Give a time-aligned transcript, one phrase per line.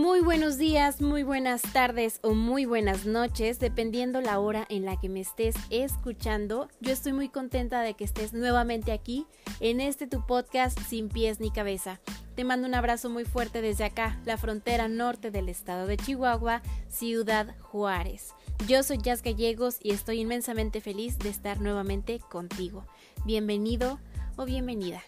[0.00, 4.98] Muy buenos días, muy buenas tardes o muy buenas noches, dependiendo la hora en la
[4.98, 6.70] que me estés escuchando.
[6.80, 9.26] Yo estoy muy contenta de que estés nuevamente aquí
[9.60, 12.00] en este tu podcast sin pies ni cabeza.
[12.34, 16.62] Te mando un abrazo muy fuerte desde acá, la frontera norte del estado de Chihuahua,
[16.88, 18.32] Ciudad Juárez.
[18.66, 22.86] Yo soy Jazz Gallegos y estoy inmensamente feliz de estar nuevamente contigo.
[23.26, 24.00] Bienvenido
[24.36, 25.02] o bienvenida.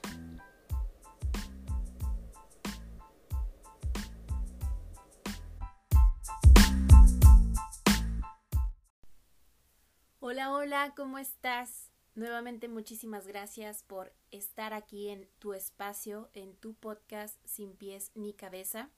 [10.32, 11.90] Hola, hola, ¿cómo estás?
[12.14, 18.32] Nuevamente muchísimas gracias por estar aquí en tu espacio, en tu podcast sin pies ni
[18.32, 18.88] cabeza.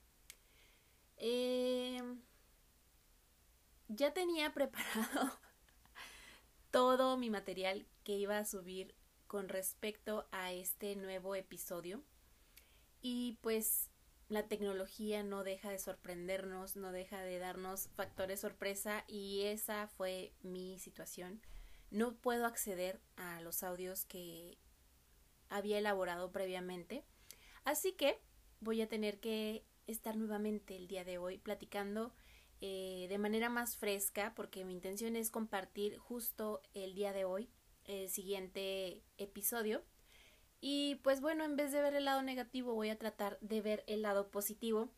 [1.16, 2.20] Em,
[3.88, 5.41] ya tenía preparado
[6.70, 8.95] todo mi material que iba a subir
[9.26, 12.04] con respecto a este nuevo episodio
[13.02, 13.91] y pues
[14.35, 20.32] la tecnología no deja de sorprendernos, no deja de darnos factores sorpresa y esa fue
[20.43, 21.41] mi situación.
[21.93, 24.59] No puedo acceder a los audios que
[25.49, 27.04] había elaborado previamente,
[27.65, 28.21] así que
[28.60, 32.13] voy a tener que estar nuevamente el día de hoy platicando
[32.60, 37.48] eh, de manera más fresca porque mi intención es compartir justo el día de hoy
[37.85, 39.85] el siguiente episodio
[40.66, 43.84] y pues bueno, en vez de ver el lado negativo, voy a tratar de ver
[43.87, 44.88] el lado positivo,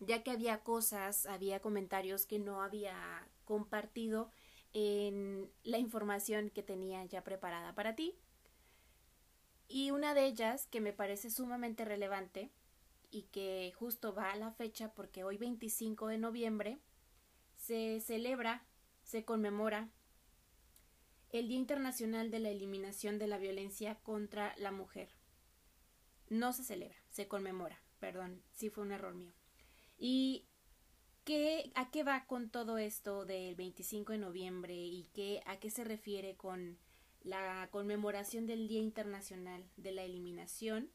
[0.00, 4.30] ya que había cosas, había comentarios que no había compartido
[4.72, 8.16] en la información que tenía ya preparada para ti.
[9.68, 12.50] Y una de ellas que me parece sumamente relevante
[13.10, 16.78] y que justo va a la fecha porque hoy 25 de noviembre
[17.58, 18.64] se celebra,
[19.02, 19.90] se conmemora
[21.38, 25.08] el Día Internacional de la Eliminación de la Violencia contra la Mujer.
[26.28, 29.32] No se celebra, se conmemora, perdón, sí fue un error mío.
[29.98, 30.46] ¿Y
[31.24, 35.70] qué, a qué va con todo esto del 25 de noviembre y qué, a qué
[35.70, 36.78] se refiere con
[37.20, 40.88] la conmemoración del Día Internacional de la Eliminación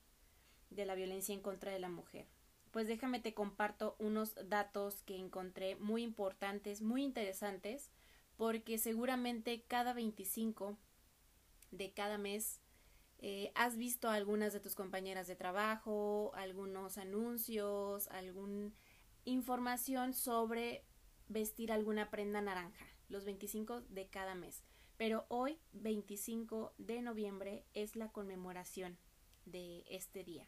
[0.69, 2.27] de la Violencia en contra de la Mujer?
[2.71, 7.91] Pues déjame te comparto unos datos que encontré muy importantes, muy interesantes
[8.39, 10.77] porque seguramente cada 25
[11.71, 12.61] de cada mes
[13.17, 18.71] eh, has visto a algunas de tus compañeras de trabajo, algunos anuncios, alguna
[19.25, 20.85] información sobre
[21.27, 24.63] vestir alguna prenda naranja, los 25 de cada mes.
[24.95, 28.97] Pero hoy, 25 de noviembre, es la conmemoración
[29.43, 30.47] de este día.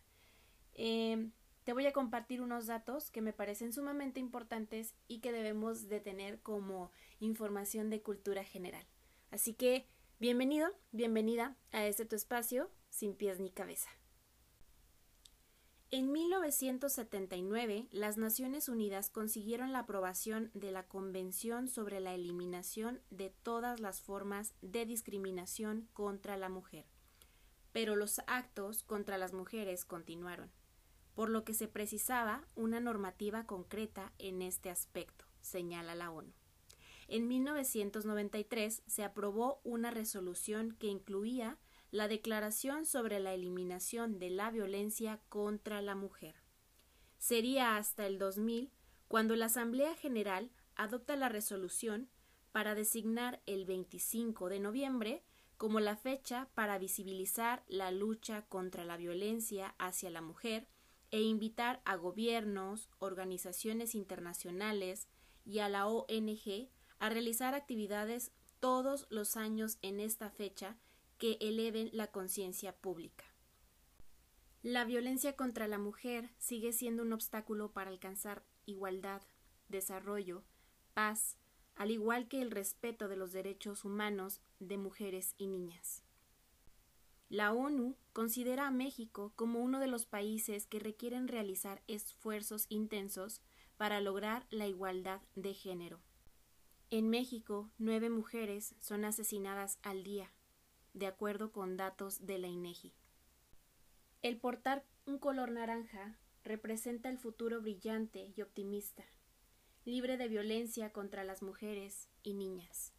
[0.76, 5.90] Em, te voy a compartir unos datos que me parecen sumamente importantes y que debemos
[5.90, 8.86] de tener como información de cultura general.
[9.30, 9.86] Así que,
[10.20, 13.90] bienvenido, bienvenida a este tu espacio sin pies ni cabeza.
[15.92, 23.30] En 1979, las Naciones Unidas consiguieron la aprobación de la Convención sobre la Eliminación de
[23.30, 26.86] todas las formas de discriminación contra la mujer.
[27.74, 30.50] Pero los actos contra las mujeres continuaron
[31.16, 36.34] por lo que se precisaba una normativa concreta en este aspecto, señala la ONU.
[37.08, 41.58] En 1993 se aprobó una resolución que incluía
[41.92, 46.36] la Declaración sobre la Eliminación de la Violencia contra la Mujer.
[47.18, 48.72] Sería hasta el 2000
[49.10, 52.10] cuando la Asamblea General adopta la resolución
[52.54, 55.24] para designar el 25 de noviembre
[55.58, 60.68] como la fecha para visibilizar la lucha contra la violencia hacia la mujer
[61.12, 65.08] e invitar a gobiernos, organizaciones internacionales
[65.46, 70.78] y a la ONG a realizar actividades todos los años en esta fecha
[71.18, 73.26] que eleven la conciencia pública.
[74.64, 79.24] La violencia contra la mujer sigue siendo un obstáculo para alcanzar igualdad,
[79.68, 80.44] desarrollo,
[80.94, 81.38] paz,
[81.76, 86.01] al igual que el respeto de los derechos humanos de mujeres y niñas.
[87.32, 93.42] La ONU considera a México como uno de los países que requieren realizar esfuerzos intensos
[93.78, 96.02] para lograr la igualdad de género.
[96.90, 100.34] En México, nueve mujeres son asesinadas al día,
[100.94, 102.94] de acuerdo con datos de la INEGI.
[104.22, 109.06] El portar un color naranja representa el futuro brillante y optimista,
[109.86, 112.92] libre de violencia contra las mujeres y niñas.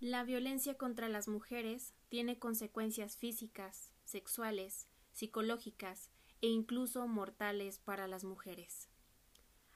[0.00, 6.12] La violencia contra las mujeres tiene consecuencias físicas, sexuales, psicológicas
[6.42, 8.88] e incluso mortales para las mujeres.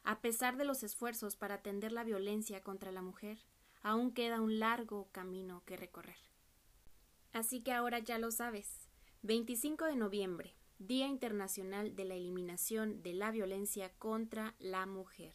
[0.05, 3.38] A pesar de los esfuerzos para atender la violencia contra la mujer,
[3.82, 6.20] aún queda un largo camino que recorrer.
[7.32, 8.88] Así que ahora ya lo sabes.
[9.23, 15.34] 25 de noviembre, Día Internacional de la Eliminación de la Violencia contra la Mujer.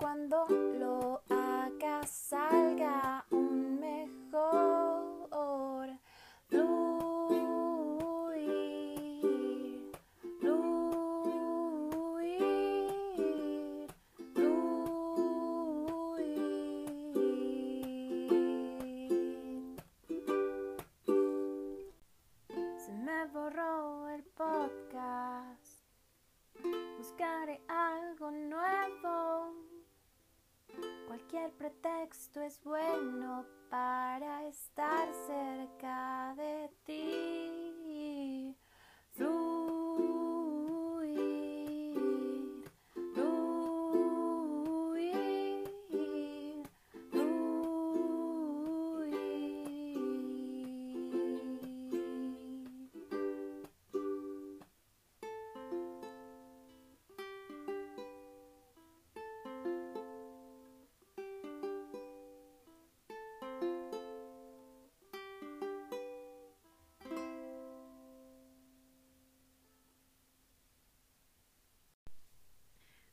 [0.00, 0.46] Cuando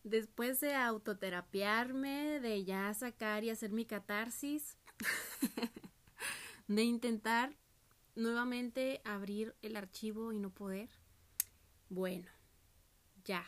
[0.07, 4.77] Después de autoterapiarme, de ya sacar y hacer mi catarsis,
[6.69, 7.57] de intentar
[8.15, 10.87] nuevamente abrir el archivo y no poder,
[11.89, 12.31] bueno,
[13.25, 13.45] ya,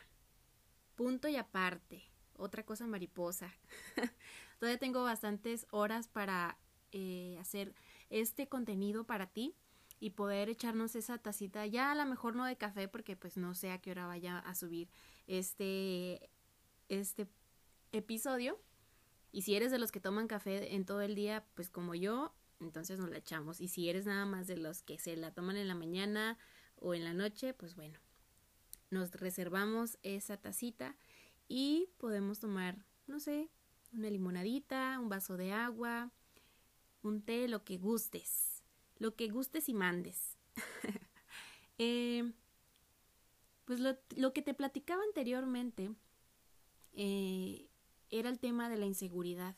[0.95, 2.03] punto y aparte,
[2.35, 3.53] otra cosa mariposa.
[4.59, 6.57] Todavía tengo bastantes horas para
[6.91, 7.73] eh, hacer
[8.09, 9.55] este contenido para ti
[10.01, 13.55] y poder echarnos esa tacita, ya a lo mejor no de café porque pues no
[13.55, 14.89] sé a qué hora vaya a subir
[15.27, 16.28] este
[16.89, 17.27] este
[17.91, 18.59] episodio.
[19.31, 22.33] Y si eres de los que toman café en todo el día, pues como yo,
[22.59, 23.61] entonces nos la echamos.
[23.61, 26.37] Y si eres nada más de los que se la toman en la mañana
[26.77, 27.99] o en la noche, pues bueno,
[28.89, 30.95] nos reservamos esa tacita
[31.47, 33.49] y podemos tomar, no sé,
[33.93, 36.11] una limonadita, un vaso de agua,
[37.01, 38.63] un té, lo que gustes,
[38.97, 40.37] lo que gustes y mandes.
[41.77, 42.31] eh,
[43.65, 45.91] pues lo, lo que te platicaba anteriormente
[46.93, 47.69] eh,
[48.09, 49.55] era el tema de la inseguridad.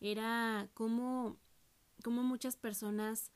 [0.00, 1.38] Era cómo,
[2.02, 3.32] cómo muchas personas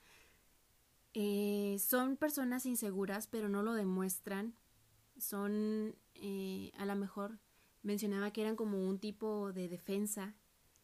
[1.14, 4.54] eh, son personas inseguras, pero no lo demuestran.
[5.18, 7.38] Son, eh, a lo mejor,
[7.83, 10.35] mencionaba que eran como un tipo de defensa,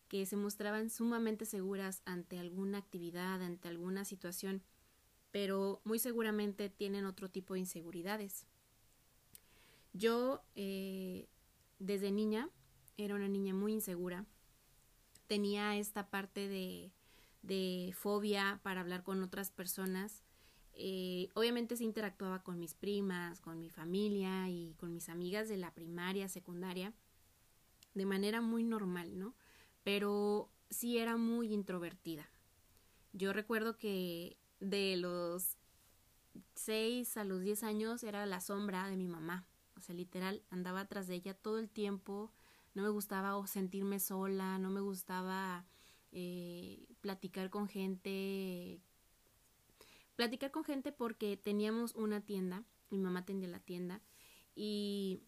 [0.08, 4.62] que se mostraban sumamente seguras ante alguna actividad, ante alguna situación,
[5.30, 8.46] pero muy seguramente tienen otro tipo de inseguridades.
[9.92, 11.28] Yo, eh,
[11.84, 12.48] desde niña,
[12.96, 14.24] era una niña muy insegura.
[15.26, 16.92] Tenía esta parte de,
[17.42, 20.22] de fobia para hablar con otras personas.
[20.72, 25.56] Eh, obviamente se interactuaba con mis primas, con mi familia y con mis amigas de
[25.56, 26.92] la primaria, secundaria,
[27.94, 29.34] de manera muy normal, ¿no?
[29.82, 32.28] Pero sí era muy introvertida.
[33.12, 35.56] Yo recuerdo que de los
[36.54, 39.46] 6 a los 10 años era la sombra de mi mamá.
[39.84, 42.32] Sea, literal, andaba atrás de ella todo el tiempo.
[42.72, 45.66] No me gustaba sentirme sola, no me gustaba
[46.10, 48.80] eh, platicar con gente.
[50.16, 54.00] Platicar con gente porque teníamos una tienda, mi mamá atendía la tienda
[54.54, 55.20] y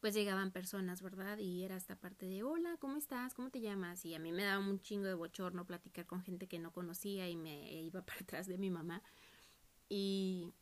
[0.00, 1.38] pues llegaban personas, ¿verdad?
[1.38, 3.32] Y era esta parte de, hola, ¿cómo estás?
[3.32, 4.04] ¿Cómo te llamas?
[4.04, 7.26] Y a mí me daba un chingo de bochorno platicar con gente que no conocía
[7.28, 9.02] y me iba para atrás de mi mamá.
[9.88, 10.52] Y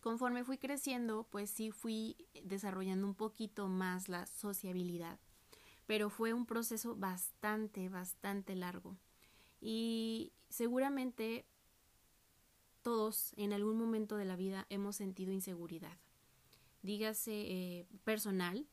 [0.00, 5.18] conforme fui creciendo, pues sí fui desarrollando un poquito más la sociabilidad.
[5.86, 8.96] pero fue un proceso bastante, bastante largo.
[9.60, 11.46] Y seguramente
[12.82, 15.98] todos en algún momento de la vida hemos sentido inseguridad.
[16.82, 18.68] Dígase eh, personal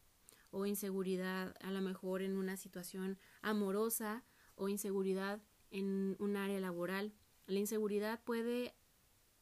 [0.52, 4.24] o inseguridad a lo mejor en una situación amorosa
[4.56, 5.42] o inseguridad
[5.72, 7.14] en un área laboral.
[7.48, 8.76] La inseguridad puede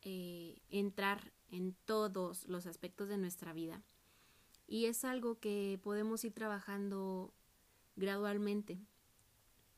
[0.02, 3.84] eh, entrar en todos los aspectos de nuestra vida
[4.68, 7.34] y es algo que podemos ir trabajando
[7.96, 8.80] gradualmente.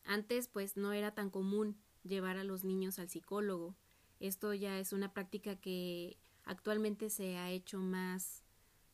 [0.06, 3.76] Antes pues no era tan común llevar a los niños al psicólogo.
[4.20, 8.44] Esto ya es una práctica que actualmente se ha hecho más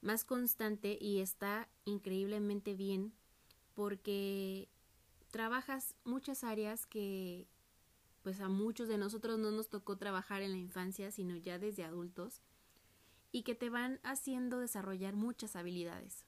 [0.02, 3.14] más constante y está increíblemente bien
[3.74, 4.68] porque
[5.32, 7.48] trabajas muchas áreas que
[8.22, 11.86] pues a muchos de nosotros no nos tocó trabajar en la infancia, sino ya desde
[11.86, 12.42] adultos,
[13.34, 16.24] y que te van haciendo desarrollar muchas habilidades,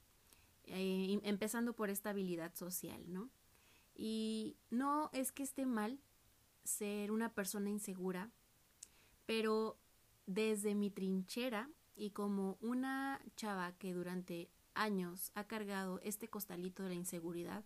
[0.64, 3.30] eh, empezando por esta habilidad social, ¿no?
[3.94, 6.00] Y no es que esté mal
[6.64, 8.32] ser una persona insegura,
[9.28, 9.78] pero
[10.26, 16.90] desde mi trinchera y como una chava que durante años ha cargado este costalito de
[16.90, 17.64] la inseguridad,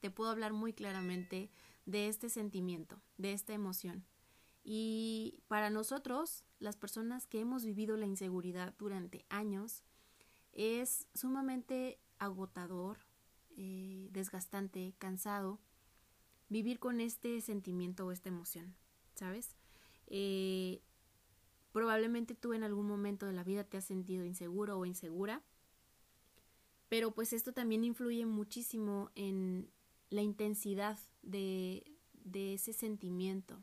[0.00, 1.50] te puedo hablar muy claramente
[1.84, 4.06] de este sentimiento, de esta emoción.
[4.62, 9.82] Y para nosotros, las personas que hemos vivido la inseguridad durante años,
[10.52, 12.98] es sumamente agotador,
[13.56, 15.58] eh, desgastante, cansado,
[16.48, 18.74] vivir con este sentimiento o esta emoción,
[19.14, 19.56] ¿sabes?
[20.06, 20.82] Eh,
[21.72, 25.42] probablemente tú en algún momento de la vida te has sentido inseguro o insegura,
[26.88, 29.70] pero pues esto también influye muchísimo en
[30.10, 33.58] la intensidad de, de ese sentimiento.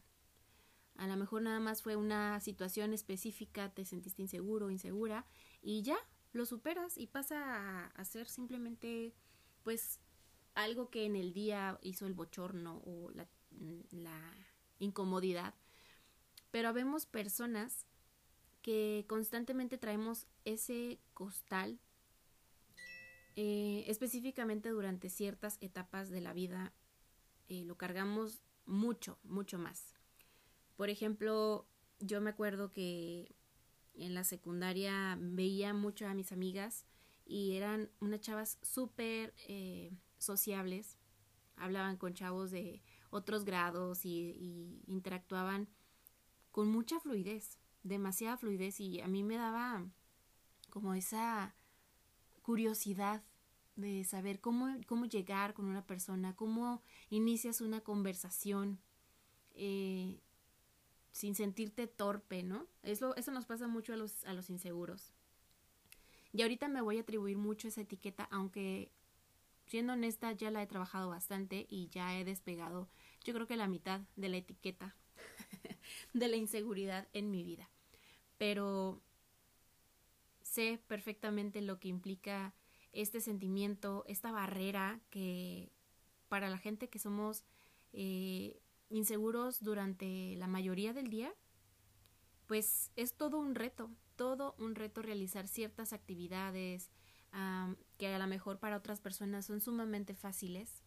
[0.99, 5.25] A lo mejor nada más fue una situación específica, te sentiste inseguro o insegura
[5.61, 5.97] y ya
[6.33, 9.13] lo superas y pasa a, ser simplemente
[9.63, 10.01] pues
[10.55, 13.29] algo que en el día hizo el bochorno o la,
[13.91, 14.33] la
[14.79, 15.53] incomodidad.
[16.51, 17.85] Pero vemos personas
[18.61, 21.79] que constantemente traemos ese costal
[23.37, 26.73] eh, específicamente durante ciertas etapas de la vida
[27.47, 29.98] eh, lo cargamos mucho, mucho más.
[30.79, 31.67] Por ejemplo,
[31.99, 33.35] yo me acuerdo que
[33.95, 36.85] en la secundaria veía mucho a mis amigas
[37.25, 40.97] y eran unas chavas súper eh, sociables,
[41.57, 45.67] hablaban con chavos de otros grados y, interactuaban
[46.53, 49.85] con mucha fluidez, demasiada fluidez y a mí me daba
[50.69, 51.57] como esa
[52.41, 53.21] curiosidad
[53.75, 58.79] de saber cómo, cómo llegar con una persona, cómo inicias una conversación
[59.55, 60.21] eh,
[61.11, 62.67] sin sentirte torpe, ¿no?
[62.83, 65.13] Eso, eso nos pasa mucho a los, a los inseguros.
[66.31, 68.91] Y ahorita me voy a atribuir mucho esa etiqueta, aunque
[69.65, 72.89] siendo honesta ya la he trabajado bastante y ya he despegado
[73.23, 74.95] yo creo que la mitad de la etiqueta
[76.13, 77.69] de la inseguridad en mi vida.
[78.37, 79.01] Pero
[80.41, 82.53] sé perfectamente lo que implica
[82.93, 85.71] este sentimiento, esta barrera que
[86.27, 87.43] para la gente que somos
[87.93, 88.59] eh,
[88.89, 91.33] inseguros durante la mayoría del día,
[92.47, 96.89] pues es todo un reto, todo un reto realizar ciertas actividades
[97.97, 100.83] que a lo mejor para otras personas son sumamente fáciles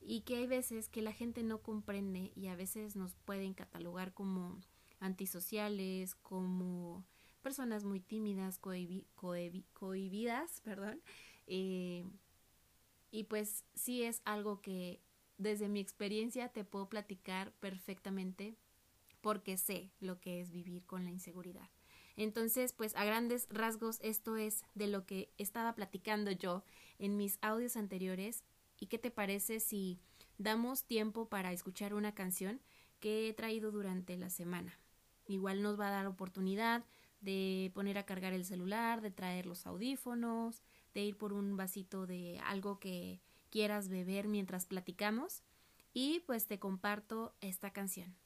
[0.00, 4.14] y que hay veces que la gente no comprende y a veces nos pueden catalogar
[4.14, 4.60] como
[5.00, 7.04] antisociales, como
[7.42, 11.02] personas muy tímidas, cohibidas, perdón,
[11.46, 12.04] eh,
[13.10, 15.02] y pues sí es algo que
[15.38, 18.56] desde mi experiencia te puedo platicar perfectamente
[19.20, 21.70] porque sé lo que es vivir con la inseguridad.
[22.16, 26.64] Entonces, pues a grandes rasgos esto es de lo que estaba platicando yo
[26.98, 28.44] en mis audios anteriores.
[28.78, 29.98] ¿Y qué te parece si
[30.38, 32.60] damos tiempo para escuchar una canción
[33.00, 34.78] que he traído durante la semana?
[35.26, 36.84] Igual nos va a dar oportunidad
[37.20, 40.62] de poner a cargar el celular, de traer los audífonos,
[40.92, 43.20] de ir por un vasito de algo que
[43.52, 45.42] quieras beber mientras platicamos
[45.92, 48.16] y pues te comparto esta canción.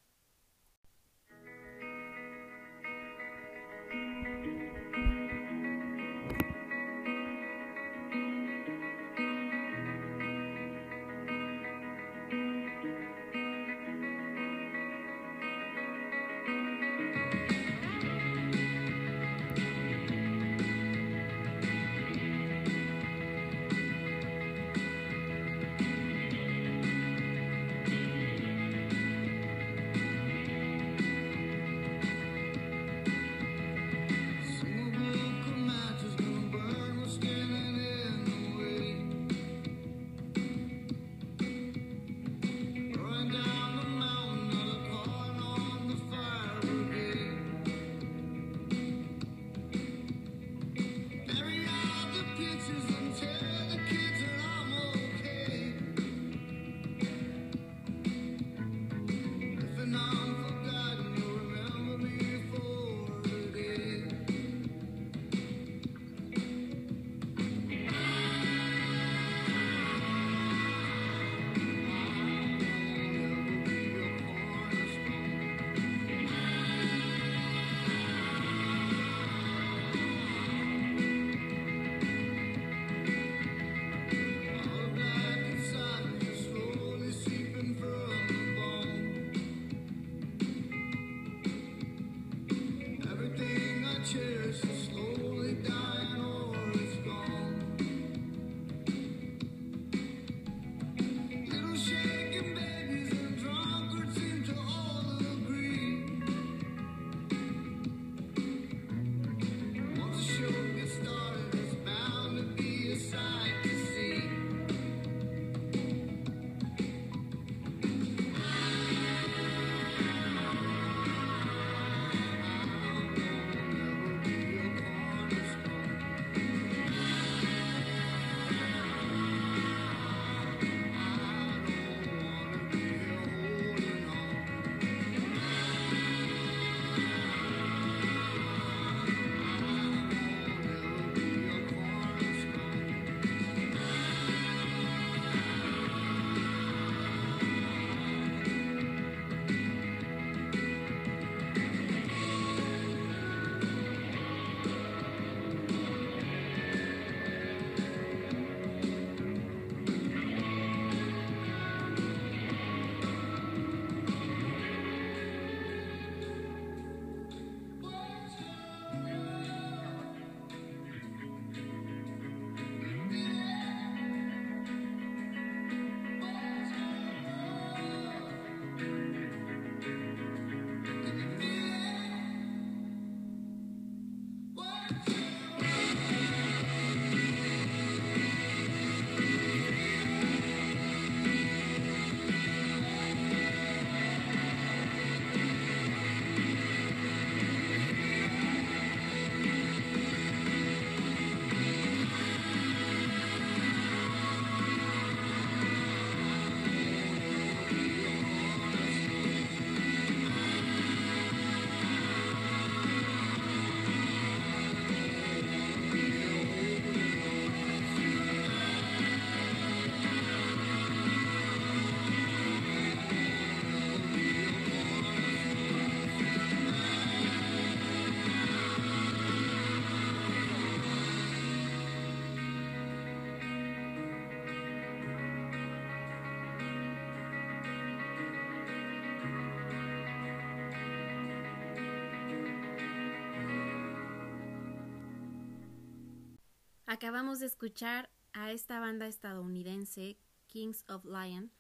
[246.97, 251.51] Acabamos de escuchar a esta banda estadounidense, Kings of Lion,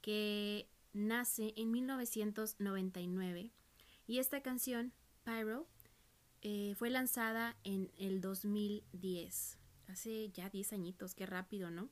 [0.00, 3.52] que nace en 1999
[4.06, 5.68] y esta canción, Pyro,
[6.40, 11.90] eh, fue lanzada en el 2010, hace ya 10 añitos, qué rápido, ¿no?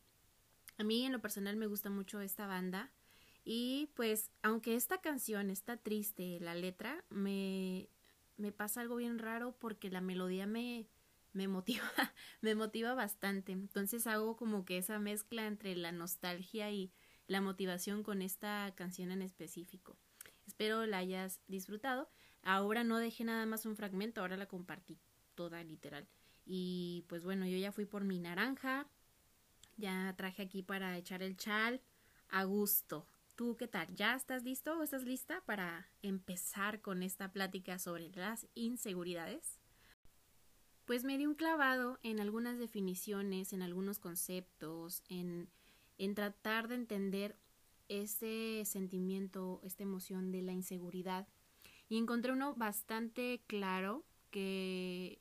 [0.79, 2.91] A mí en lo personal me gusta mucho esta banda.
[3.45, 7.91] Y pues aunque esta canción está triste, la letra, me,
[8.39, 10.89] me pasa algo bien raro porque la melodía me,
[11.37, 11.85] me motiva,
[12.41, 13.53] me motiva bastante.
[13.53, 16.91] Entonces hago como que esa mezcla entre la nostalgia y
[17.29, 19.97] la motivación con esta canción en específico.
[20.47, 22.09] Espero la hayas disfrutado.
[22.43, 24.99] Ahora no dejé nada más un fragmento, ahora la compartí
[25.35, 26.09] toda literal.
[26.45, 28.89] Y pues bueno, yo ya fui por mi naranja,
[29.77, 31.83] ya traje aquí para echar el chal
[32.29, 33.07] a gusto.
[33.35, 33.95] ¿Tú qué tal?
[33.95, 39.61] ¿Ya estás listo o estás lista para empezar con esta plática sobre las inseguridades?
[40.87, 45.49] Pues me di un clavado en algunas definiciones, en algunos conceptos, en,
[45.99, 47.37] en tratar de entender
[47.89, 51.27] este sentimiento, esta emoción de la inseguridad.
[51.89, 55.21] Y encontré uno bastante claro que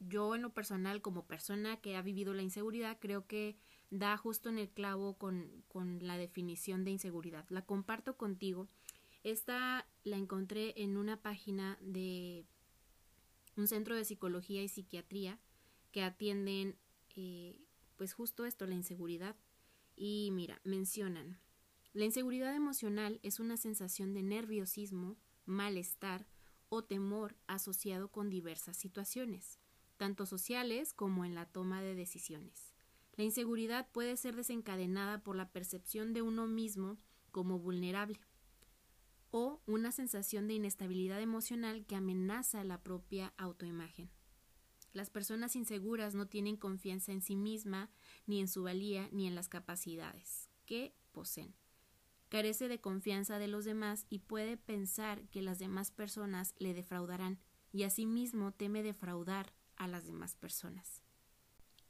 [0.00, 3.56] yo en lo personal, como persona que ha vivido la inseguridad, creo que
[3.90, 7.46] da justo en el clavo con, con la definición de inseguridad.
[7.50, 8.68] La comparto contigo.
[9.24, 12.44] Esta la encontré en una página de
[13.56, 15.38] un centro de psicología y psiquiatría
[15.92, 16.76] que atienden
[17.14, 17.58] eh,
[17.96, 19.36] pues justo esto, la inseguridad.
[19.96, 21.40] Y mira, mencionan,
[21.92, 25.16] la inseguridad emocional es una sensación de nerviosismo,
[25.46, 26.26] malestar
[26.68, 29.58] o temor asociado con diversas situaciones,
[29.96, 32.74] tanto sociales como en la toma de decisiones.
[33.14, 36.98] La inseguridad puede ser desencadenada por la percepción de uno mismo
[37.30, 38.20] como vulnerable,
[39.30, 44.10] o una sensación de inestabilidad emocional que amenaza la propia autoimagen.
[44.92, 47.90] Las personas inseguras no tienen confianza en sí misma,
[48.26, 51.54] ni en su valía, ni en las capacidades que poseen.
[52.28, 57.38] Carece de confianza de los demás y puede pensar que las demás personas le defraudarán,
[57.72, 61.02] y asimismo teme defraudar a las demás personas.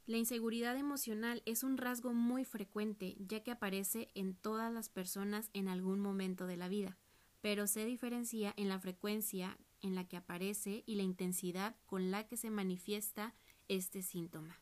[0.07, 5.51] La inseguridad emocional es un rasgo muy frecuente, ya que aparece en todas las personas
[5.53, 6.99] en algún momento de la vida
[7.47, 12.27] pero se diferencia en la frecuencia en la que aparece y la intensidad con la
[12.27, 13.37] que se manifiesta
[13.69, 14.61] este síntoma.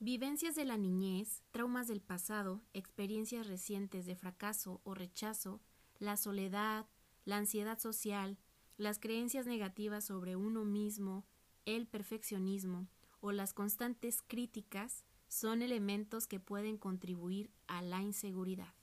[0.00, 5.62] Vivencias de la niñez, traumas del pasado, experiencias recientes de fracaso o rechazo,
[5.98, 6.84] la soledad,
[7.24, 8.36] la ansiedad social,
[8.76, 11.24] las creencias negativas sobre uno mismo,
[11.64, 12.86] el perfeccionismo
[13.20, 18.74] o las constantes críticas son elementos que pueden contribuir a la inseguridad.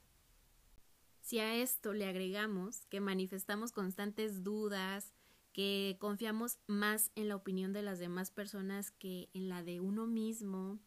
[1.32, 5.14] Si a esto le agregamos que manifestamos constantes dudas,
[5.54, 10.08] que confiamos más en la opinión de las demás personas que en la de uno
[10.08, 10.78] mismo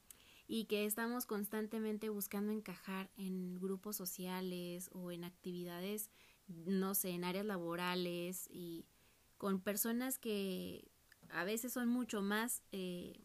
[0.47, 6.11] y que estamos constantemente buscando encajar en grupos sociales o en actividades,
[6.47, 8.85] no sé, en áreas laborales y
[9.39, 10.91] con personas que
[11.31, 13.19] a veces son mucho más eh,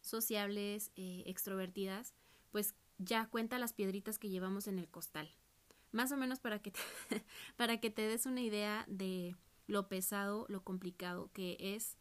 [0.00, 2.14] sociables, eh, extrovertidas,
[2.50, 5.30] pues ya cuenta las piedritas que llevamos en el costal
[5.92, 6.80] más o menos para que te,
[7.56, 11.96] para que te des una idea de lo pesado, lo complicado que es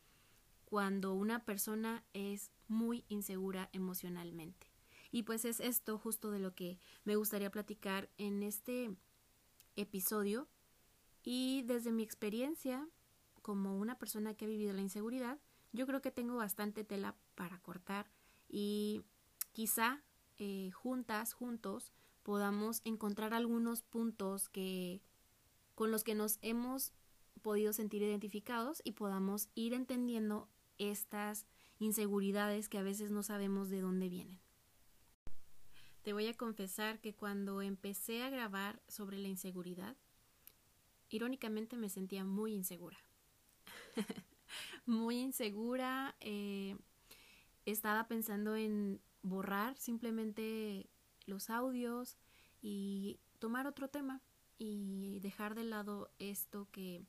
[0.66, 4.68] cuando una persona es muy insegura emocionalmente.
[5.12, 8.96] Y pues es esto justo de lo que me gustaría platicar en este
[9.76, 10.48] episodio
[11.24, 12.88] y desde mi experiencia
[13.42, 15.40] como una persona que ha vivido la inseguridad,
[15.74, 18.10] yo creo que tengo bastante tela para cortar
[18.48, 19.04] y
[19.52, 20.02] quizá
[20.38, 21.92] eh, juntas, juntos,
[22.24, 25.02] podamos encontrar algunos puntos que
[25.76, 26.94] con los que nos hemos
[27.42, 31.46] podido sentir identificados y podamos ir entendiendo estas
[31.80, 34.40] inseguridades que a veces no sabemos de dónde vienen.
[36.04, 39.96] Te voy a confesar que cuando empecé a grabar sobre la inseguridad,
[41.10, 42.98] irónicamente me sentía muy insegura.
[44.86, 46.16] muy insegura.
[46.20, 46.76] Eh,
[47.66, 50.90] estaba pensando en borrar simplemente
[51.26, 52.18] los audios
[52.62, 54.22] y tomar otro tema
[54.58, 57.04] y dejar de lado esto que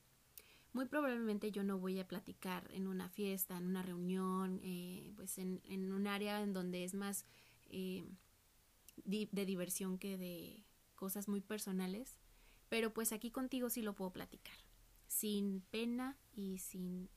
[0.73, 5.37] muy probablemente yo no voy a platicar en una fiesta, en una reunión, eh, pues
[5.37, 7.25] en, un área en donde es más
[7.69, 8.03] eh,
[9.05, 10.63] de diversión que de
[10.95, 12.17] cosas muy personales,
[12.69, 14.55] pero pues aquí contigo sí lo puedo platicar,
[15.07, 17.07] sin pena y sin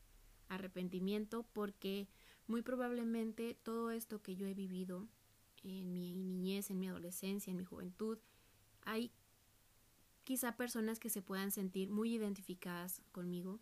[0.49, 2.09] arrepentimiento, porque
[2.47, 5.09] muy probablemente todo esto que yo he vivido
[5.67, 8.19] en mi niñez, en mi adolescencia, en mi juventud,
[8.83, 9.11] hay
[10.25, 13.61] quizá personas que se puedan sentir muy identificadas conmigo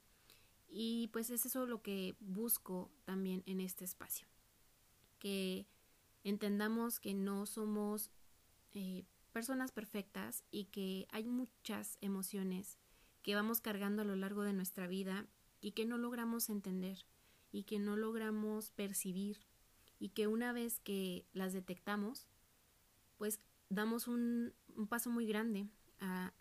[0.68, 4.26] y pues es eso lo que busco también en este espacio.
[5.18, 5.66] que
[6.22, 8.10] entendamos que no somos
[8.72, 12.78] eh, personas perfectas y que hay muchas emociones
[13.22, 15.26] que vamos cargando a lo largo de nuestra vida
[15.60, 17.06] y que no logramos entender
[17.52, 19.38] y que no logramos percibir
[20.04, 22.26] y que una vez que las detectamos,
[23.16, 23.40] pues
[23.70, 24.52] damos un,
[24.90, 25.66] paso muy grande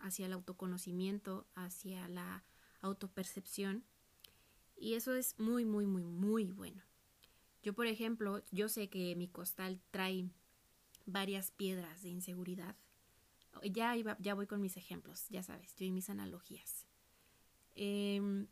[0.00, 2.44] hacia el autoconocimiento, hacia la
[2.82, 3.82] autopercepción
[4.76, 6.82] y eso es muy, muy, muy, muy bueno.
[7.62, 10.28] Yo, por ejemplo, yo sé que mi costal trae
[11.06, 12.76] varias piedras de inseguridad.
[13.62, 16.84] Ya, ya voy con mis ejemplos, ya sabes, yo y mis analogías.
[17.76, 18.46] Em,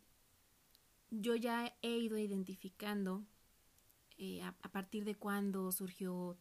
[1.11, 3.23] yo ya he ido identificando
[4.17, 6.37] eh, a, partir de cuándo surgió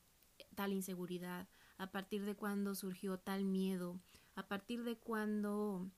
[0.55, 4.01] tal inseguridad, a partir de cuándo surgió tal miedo,
[4.35, 5.91] a partir de cuándo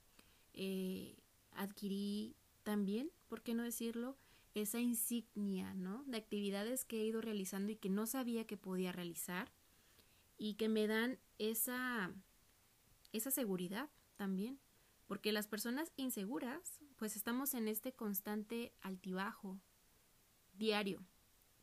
[0.52, 1.16] eh,
[1.52, 4.16] adquirí también, ¿por qué no decirlo?
[4.54, 6.04] Esa insignia, ¿no?
[6.06, 9.50] De actividades que he ido realizando y que no sabía que podía realizar
[10.38, 12.12] y que me dan esa,
[13.12, 14.60] esa seguridad también.
[15.06, 19.60] Porque las personas inseguras, pues estamos en este constante altibajo,
[20.54, 21.04] diario,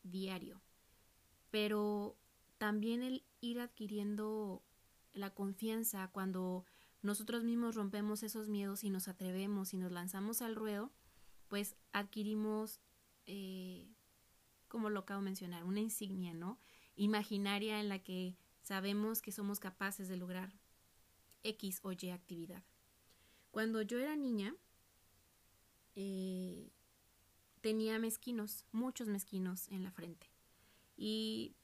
[0.04, 0.62] diario.
[1.50, 2.18] Pero
[2.58, 4.64] también el ir adquiriendo
[5.14, 6.66] la confianza cuando
[7.02, 10.92] nosotros mismos rompemos esos miedos y nos atrevemos y nos lanzamos al ruedo,
[11.48, 12.80] pues adquirimos,
[13.26, 13.90] eh,
[14.68, 16.60] como lo acabo de mencionar, una insignia, ¿no?
[16.96, 20.54] Imaginaria en la que sabemos que somos capaces de lograr
[21.44, 22.64] X o Y actividad.
[23.50, 24.56] Cuando yo era niña,
[25.96, 26.72] eh,
[27.62, 30.28] tenía mezquinos, muchos mezquinos en la frente.
[30.98, 31.56] Y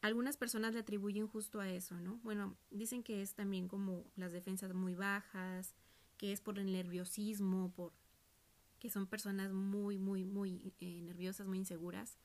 [0.00, 2.20] algunas personas le atribuyen justo a eso, ¿no?
[2.22, 5.74] Bueno, dicen que es también como las defensas muy bajas,
[6.16, 7.92] que es por el nerviosismo, por
[8.78, 12.18] que son personas muy, muy, muy eh, nerviosas, muy inseguras.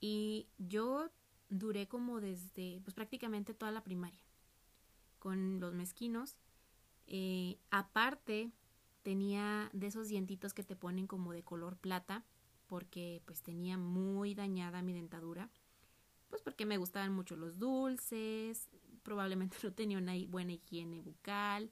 [0.00, 1.10] Y yo
[1.50, 4.20] duré como desde, pues prácticamente toda la primaria,
[5.18, 6.38] con los mezquinos.
[7.06, 8.50] Eh, aparte,
[9.02, 12.24] tenía de esos dientitos que te ponen como de color plata,
[12.70, 15.50] porque pues tenía muy dañada mi dentadura
[16.30, 18.68] pues porque me gustaban mucho los dulces,
[19.02, 21.70] probablemente no tenía una buena higiene bucal,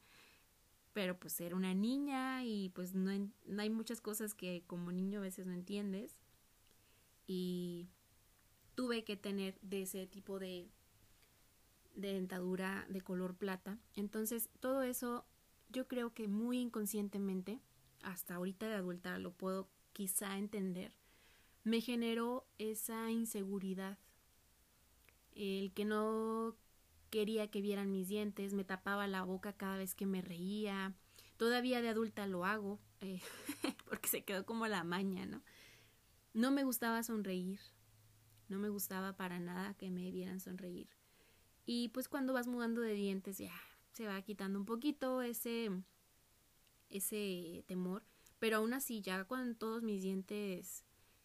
[0.92, 3.10] pero pues era una niña y pues no,
[3.58, 6.18] hay muchas cosas que como niño a veces no entiendes
[7.26, 7.88] y
[8.74, 10.68] tuve que tener de ese tipo de,
[11.94, 13.78] de dentadura de color plata.
[13.94, 15.24] Entonces todo eso
[15.70, 17.60] yo creo que muy inconscientemente,
[18.02, 20.92] hasta ahorita de adulta lo puedo quizá entender,
[21.64, 23.98] me generó esa inseguridad
[25.38, 26.56] el que no
[27.10, 30.94] quería que vieran mis dientes, me tapaba la boca cada vez que me reía.
[31.36, 33.20] Todavía de adulta lo hago, eh,
[33.88, 35.42] porque se quedó como la maña, ¿no?
[36.34, 37.60] No me gustaba sonreír,
[38.48, 40.88] no me gustaba para nada que me vieran sonreír.
[41.64, 43.54] Y pues cuando vas mudando de dientes ya
[43.92, 45.70] se va quitando un poquito ese,
[46.88, 48.02] ese temor,
[48.38, 50.84] pero aún así ya cuando todos mis dientes,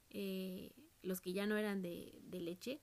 [0.10, 0.72] eh,
[1.02, 2.82] los que ya no eran de, de leche,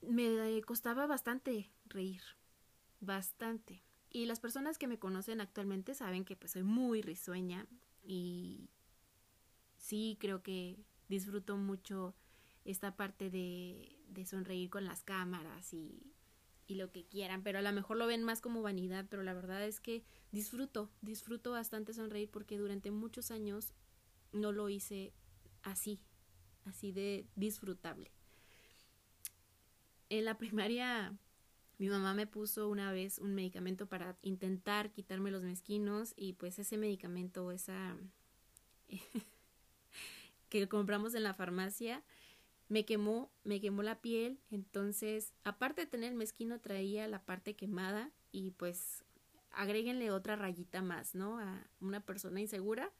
[0.00, 2.22] me costaba bastante reír,
[3.00, 3.82] bastante.
[4.10, 7.66] Y las personas que me conocen actualmente saben que pues soy muy risueña
[8.02, 8.68] y
[9.78, 10.76] sí creo que
[11.08, 12.14] disfruto mucho
[12.64, 16.12] esta parte de, de sonreír con las cámaras y,
[16.66, 19.34] y lo que quieran, pero a lo mejor lo ven más como vanidad, pero la
[19.34, 23.72] verdad es que disfruto, disfruto bastante sonreír porque durante muchos años
[24.32, 25.12] no lo hice
[25.62, 26.00] así,
[26.64, 28.10] así de disfrutable.
[30.08, 31.16] En la primaria
[31.82, 36.60] mi mamá me puso una vez un medicamento para intentar quitarme los mezquinos y pues
[36.60, 37.96] ese medicamento, esa
[40.48, 42.04] que compramos en la farmacia,
[42.68, 47.54] me quemó, me quemó la piel, entonces aparte de tener el mezquino traía la parte
[47.54, 49.04] quemada y pues
[49.50, 51.38] agréguenle otra rayita más, ¿no?
[51.38, 52.90] A una persona insegura.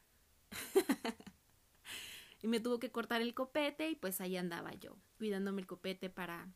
[2.42, 6.10] y me tuvo que cortar el copete y pues ahí andaba yo, cuidándome el copete
[6.10, 6.48] para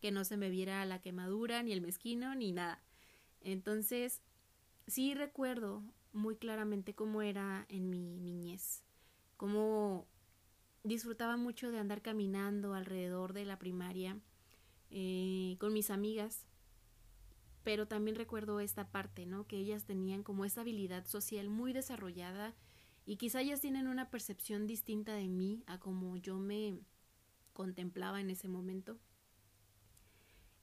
[0.00, 2.82] que no se me viera la quemadura, ni el mezquino, ni nada.
[3.40, 4.22] Entonces,
[4.86, 5.82] sí recuerdo
[6.12, 8.82] muy claramente cómo era en mi niñez,
[9.36, 10.06] cómo
[10.86, 14.18] disfrutaba mucho de andar caminando alrededor de la primaria
[14.90, 16.46] eh, con mis amigas,
[17.64, 19.46] pero también recuerdo esta parte, ¿no?
[19.46, 22.54] Que ellas tenían como esta habilidad social muy desarrollada
[23.04, 26.78] y quizá ellas tienen una percepción distinta de mí a como yo me
[27.52, 28.98] contemplaba en ese momento.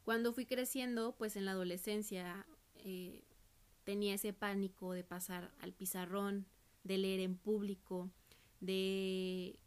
[0.03, 3.23] Cuando fui creciendo, pues en la adolescencia eh,
[3.83, 6.45] tenía ese pánico de pasar al pizarrón,
[6.83, 8.09] de leer en público,
[8.59, 9.59] de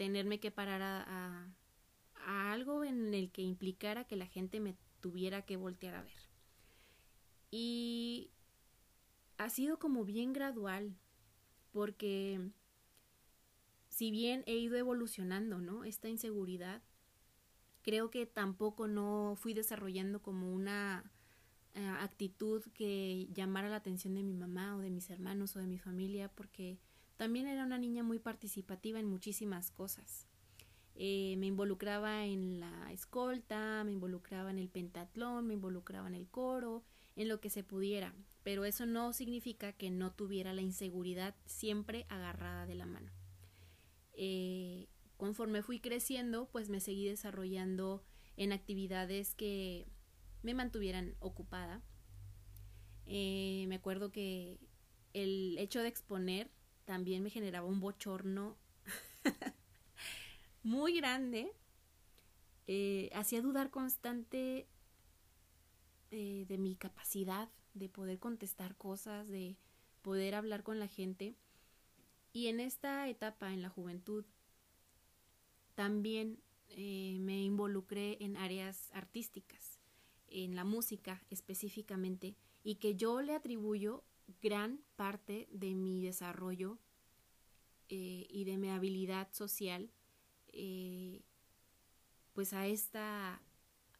[0.00, 1.52] tenerme que parar a,
[2.86, 6.22] en el que implicara que la gente me tuviera que voltear a ver.
[7.50, 8.30] Y
[9.36, 10.96] ha sido como bien gradual,
[11.70, 12.40] porque
[13.90, 15.84] si bien he ido evolucionando, ¿no?
[15.84, 16.82] Esta inseguridad,
[17.82, 21.12] creo que tampoco no fui desarrollando como una
[21.74, 25.66] eh, actitud que llamara la atención de mi mamá o de mis hermanos o de
[25.66, 26.78] mi familia, porque
[27.20, 30.26] también era una niña muy participativa en muchísimas cosas.
[30.94, 36.30] Eh, me involucraba en la escolta, me involucraba en el pentatlón, me involucraba en el
[36.30, 36.82] coro,
[37.16, 42.06] en lo que se pudiera, pero eso no significa que no tuviera la inseguridad siempre
[42.08, 43.12] agarrada de la mano.
[44.14, 48.02] Eh, conforme fui creciendo, pues me seguí desarrollando
[48.38, 49.86] en actividades que
[50.40, 51.82] me mantuvieran ocupada.
[53.04, 54.58] Eh, me acuerdo que
[55.12, 56.50] el hecho de exponer
[56.90, 58.56] también me generaba un bochorno
[60.64, 61.52] muy grande.
[62.66, 64.66] Eh, hacía dudar constante
[66.10, 69.56] eh, de mi capacidad de poder contestar cosas, de
[70.02, 71.36] poder hablar con la gente.
[72.32, 74.24] Y en esta etapa, en la juventud,
[75.76, 79.78] también eh, me involucré en áreas artísticas,
[80.26, 84.02] en la música específicamente, y que yo le atribuyo
[84.40, 86.78] gran parte de mi desarrollo
[87.88, 89.90] eh, y de mi habilidad social
[90.52, 91.22] eh,
[92.32, 93.42] pues a esta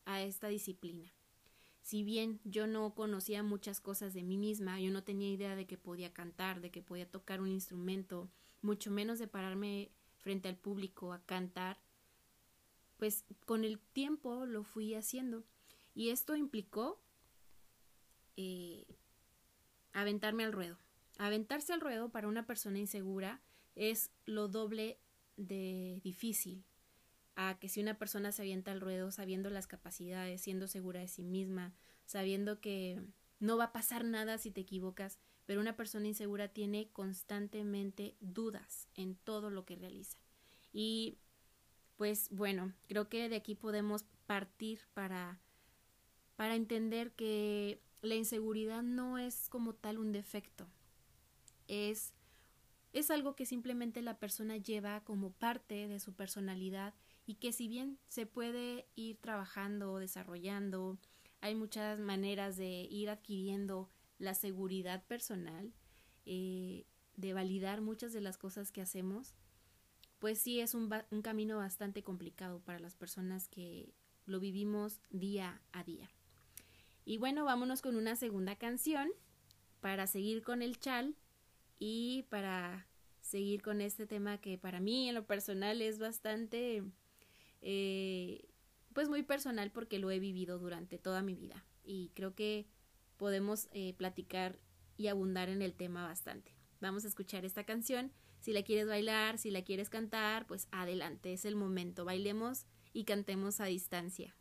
[0.05, 1.13] a esta disciplina.
[1.83, 5.67] Si bien yo no conocía muchas cosas de mí misma yo no tenía idea de
[5.67, 8.31] que podía cantar de que podía tocar un instrumento
[8.63, 11.79] mucho menos de pararme frente al público a cantar
[13.01, 15.43] pues con el tiempo lo fui haciendo.
[15.95, 17.03] Y esto implicó
[18.37, 18.85] eh,
[19.93, 20.79] aventarme al ruedo
[21.21, 23.43] aventarse al ruedo para una persona insegura
[23.77, 24.99] es lo doble
[25.37, 26.65] de difícil
[27.37, 31.09] a que si una persona se avienta al ruedo sabiendo las capacidades, siendo segura de
[31.09, 31.75] sí misma,
[32.07, 33.03] sabiendo que
[33.39, 38.89] no va a pasar nada si te equivocas, pero una persona insegura tiene constantemente dudas
[38.95, 40.19] en todo lo que realiza.
[40.73, 41.19] Y
[41.97, 45.39] pues bueno, creo que de aquí podemos partir para
[46.37, 50.67] para entender que la inseguridad no es como tal un defecto.
[51.69, 52.15] Es
[52.93, 57.69] es algo que simplemente la persona lleva como parte de su personalidad y que si
[57.69, 60.99] bien se puede ir trabajando, desarrollando,
[61.41, 65.73] hay muchas maneras de ir adquiriendo la seguridad personal,
[66.27, 66.85] eh,
[67.17, 69.35] de validar muchas de las cosas que hacemos,
[70.19, 73.95] pues sí es un, un camino bastante complicado para las personas que
[74.27, 76.11] lo vivimos día a día.
[77.11, 79.11] Y bueno, vámonos con una segunda canción
[79.81, 81.17] para seguir con el chal
[81.81, 82.87] y para
[83.21, 86.85] seguir con este tema que para mí en lo personal es bastante,
[87.63, 88.49] eh,
[88.93, 92.69] pues muy personal porque lo he vivido durante toda mi vida y creo que
[93.17, 94.61] podemos eh, platicar
[94.97, 96.55] y abundar en el tema bastante.
[96.81, 98.13] Vamos a escuchar esta canción.
[98.39, 102.05] Si la quieres bailar, si la quieres cantar, pues adelante, es el momento.
[102.05, 104.37] Bailemos y cantemos a distancia.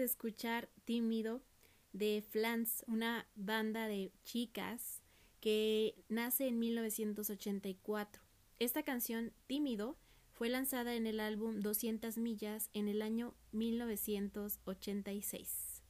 [0.00, 1.42] De escuchar Tímido
[1.92, 5.02] de Flans, una banda de chicas
[5.40, 8.22] que nace en 1984.
[8.58, 9.98] Esta canción, Tímido,
[10.32, 15.82] fue lanzada en el álbum 200 millas en el año 1986.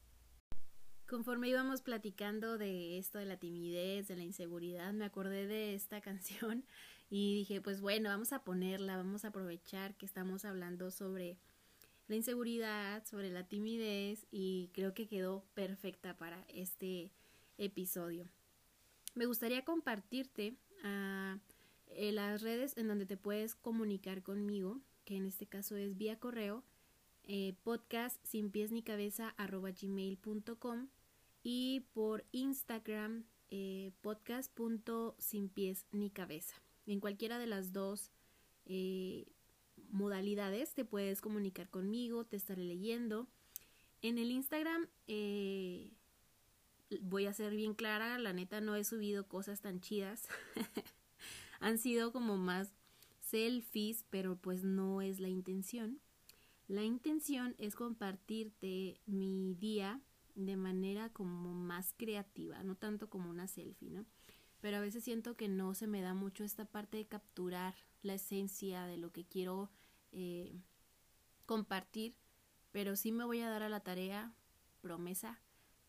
[1.06, 6.00] Conforme íbamos platicando de esto de la timidez, de la inseguridad, me acordé de esta
[6.08, 6.64] canción
[7.08, 11.38] y dije, pues bueno, vamos a ponerla, vamos a aprovechar que estamos hablando sobre
[12.10, 17.12] la inseguridad, sobre la timidez y creo que quedó perfecta para este
[17.56, 18.28] episodio.
[19.14, 21.38] Me gustaría compartirte uh,
[22.12, 26.64] las redes en donde te puedes comunicar conmigo, que en este caso es vía correo,
[27.22, 29.32] eh, podcast sin pies ni cabeza
[31.44, 33.92] y por Instagram eh,
[35.48, 36.60] pies ni cabeza.
[36.86, 38.10] En cualquiera de las dos
[38.66, 39.26] eh,
[39.90, 43.26] modalidades te puedes comunicar conmigo, te estaré leyendo.
[44.02, 45.92] En el Instagram eh,
[47.00, 50.28] voy a ser bien clara, la neta no he subido cosas tan chidas.
[51.60, 52.72] Han sido como más
[53.20, 56.00] selfies, pero pues no es la intención.
[56.68, 60.00] La intención es compartirte mi día
[60.34, 64.06] de manera como más creativa, no tanto como una selfie, ¿no?
[64.60, 68.14] Pero a veces siento que no se me da mucho esta parte de capturar la
[68.14, 69.70] esencia de lo que quiero
[70.12, 70.60] eh,
[71.46, 72.14] compartir,
[72.72, 74.32] pero sí me voy a dar a la tarea,
[74.80, 75.40] promesa,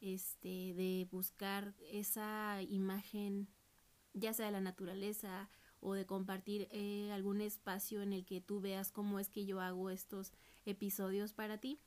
[0.02, 3.48] este, de buscar esa imagen,
[4.14, 5.50] ya sea de la naturaleza
[5.80, 9.62] o de compartir eh, algún espacio en el que tú veas cómo es que yo
[9.62, 10.34] hago estos
[10.66, 11.80] episodios para ti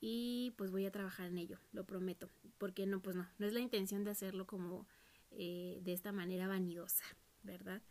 [0.00, 3.52] y pues voy a trabajar en ello, lo prometo, porque no, pues no, no es
[3.52, 4.86] la intención de hacerlo como
[5.30, 7.04] eh, de esta manera vanidosa,
[7.42, 7.82] ¿verdad?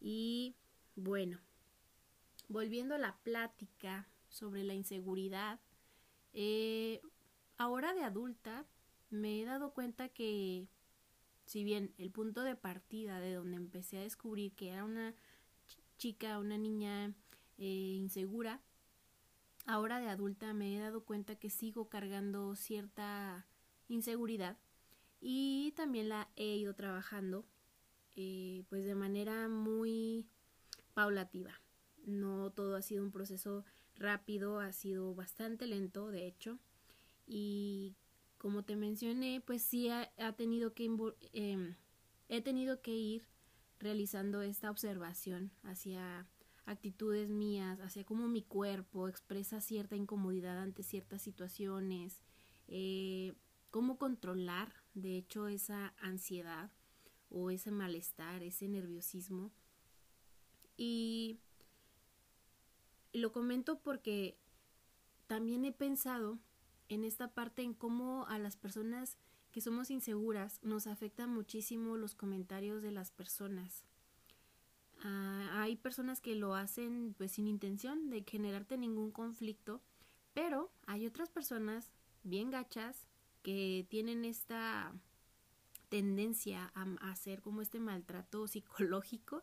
[0.00, 0.56] Y
[0.96, 1.38] bueno,
[2.52, 5.60] volviendo a la plática sobre la inseguridad,
[6.32, 7.00] eh,
[7.56, 8.66] ahora de adulta
[9.10, 10.68] me he dado cuenta que
[11.46, 15.14] si bien el punto de partida de donde empecé a descubrir que era una
[15.98, 17.14] chica, una niña
[17.58, 18.60] eh, insegura,
[19.66, 23.46] ahora de adulta me he dado cuenta que sigo cargando cierta
[23.88, 24.56] inseguridad
[25.20, 27.44] y también la he ido trabajando
[28.16, 30.26] eh, pues de manera muy
[30.94, 31.61] paulativa.
[32.04, 33.64] No todo ha sido un proceso
[33.96, 36.58] rápido, ha sido bastante lento, de hecho.
[37.26, 37.96] Y
[38.38, 40.90] como te mencioné, pues sí ha, tenido que
[41.32, 41.76] eh,
[42.28, 43.22] he tenido que ir
[43.78, 46.26] realizando esta observación hacia
[46.64, 52.20] actitudes mías, hacia cómo mi cuerpo expresa cierta incomodidad ante ciertas situaciones,
[52.68, 53.34] eh,
[53.70, 56.70] cómo controlar, de hecho, esa ansiedad
[57.30, 59.50] o ese malestar, ese nerviosismo.
[60.76, 61.40] Y
[63.12, 64.38] lo comento porque
[65.26, 66.38] también he pensado
[66.88, 69.18] en esta parte en cómo a las personas
[69.50, 73.84] que somos inseguras nos afectan muchísimo los comentarios de las personas.
[75.04, 79.82] Ah, hay personas que lo hacen pues sin intención de generarte ningún conflicto,
[80.32, 81.90] pero hay otras personas
[82.24, 83.06] bien gachas
[83.42, 84.94] que tienen esta
[85.88, 89.42] tendencia a hacer como este maltrato psicológico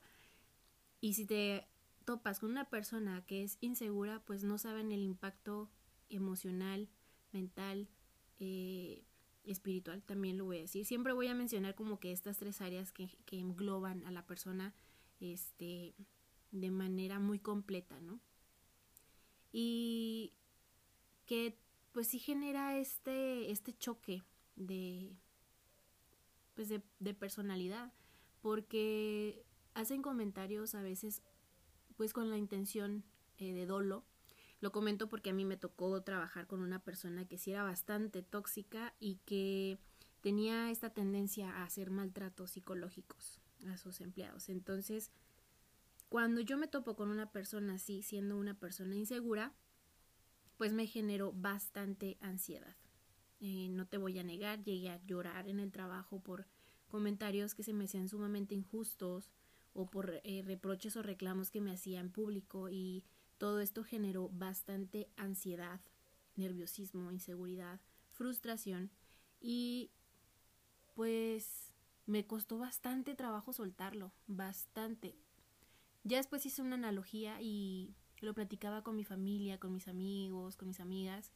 [1.02, 1.68] y si te
[2.10, 5.70] topas con una persona que es insegura, pues no saben el impacto
[6.10, 6.90] emocional,
[7.34, 7.88] mental,
[8.40, 9.04] eh,
[9.44, 10.86] espiritual, también lo voy a decir.
[10.86, 14.74] Siempre voy a mencionar como que estas tres áreas que, que engloban a la persona
[15.20, 15.94] este,
[16.50, 18.20] de manera muy completa, ¿no?
[19.52, 20.34] Y
[21.28, 21.60] que
[21.92, 24.24] pues sí genera este, este choque
[24.56, 25.16] de,
[26.56, 27.94] pues de, de personalidad,
[28.42, 29.46] porque
[29.76, 31.22] hacen comentarios a veces
[32.00, 33.04] pues con la intención
[33.40, 34.06] eh, de dolo.
[34.62, 38.24] Lo comento porque a mí me tocó trabajar con una persona que sí era bastante
[38.24, 39.80] tóxica y que
[40.22, 44.48] tenía esta tendencia a hacer maltratos psicológicos a sus empleados.
[44.48, 45.12] Entonces,
[46.08, 49.52] cuando yo me topo con una persona así, siendo una persona insegura,
[50.56, 52.78] pues me generó bastante ansiedad.
[53.42, 56.48] Eh, no te voy a negar, llegué a llorar en el trabajo por
[56.88, 59.30] comentarios que se me hacían sumamente injustos,
[59.74, 63.04] o por eh, reproches o reclamos que me hacía en público y
[63.38, 65.80] todo esto generó bastante ansiedad,
[66.36, 67.80] nerviosismo, inseguridad,
[68.12, 68.92] frustración
[69.40, 69.92] y
[70.96, 71.72] pues
[72.06, 75.16] me costó bastante trabajo soltarlo, bastante.
[76.04, 80.68] Ya después hice una analogía y lo platicaba con mi familia, con mis amigos, con
[80.68, 81.32] mis amigas,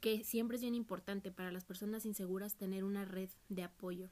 [0.00, 4.10] que siempre es bien importante para las personas inseguras tener una red de apoyo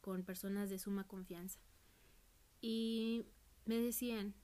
[0.00, 1.60] con personas de suma confianza.
[2.60, 3.24] Y
[3.64, 4.34] me decían,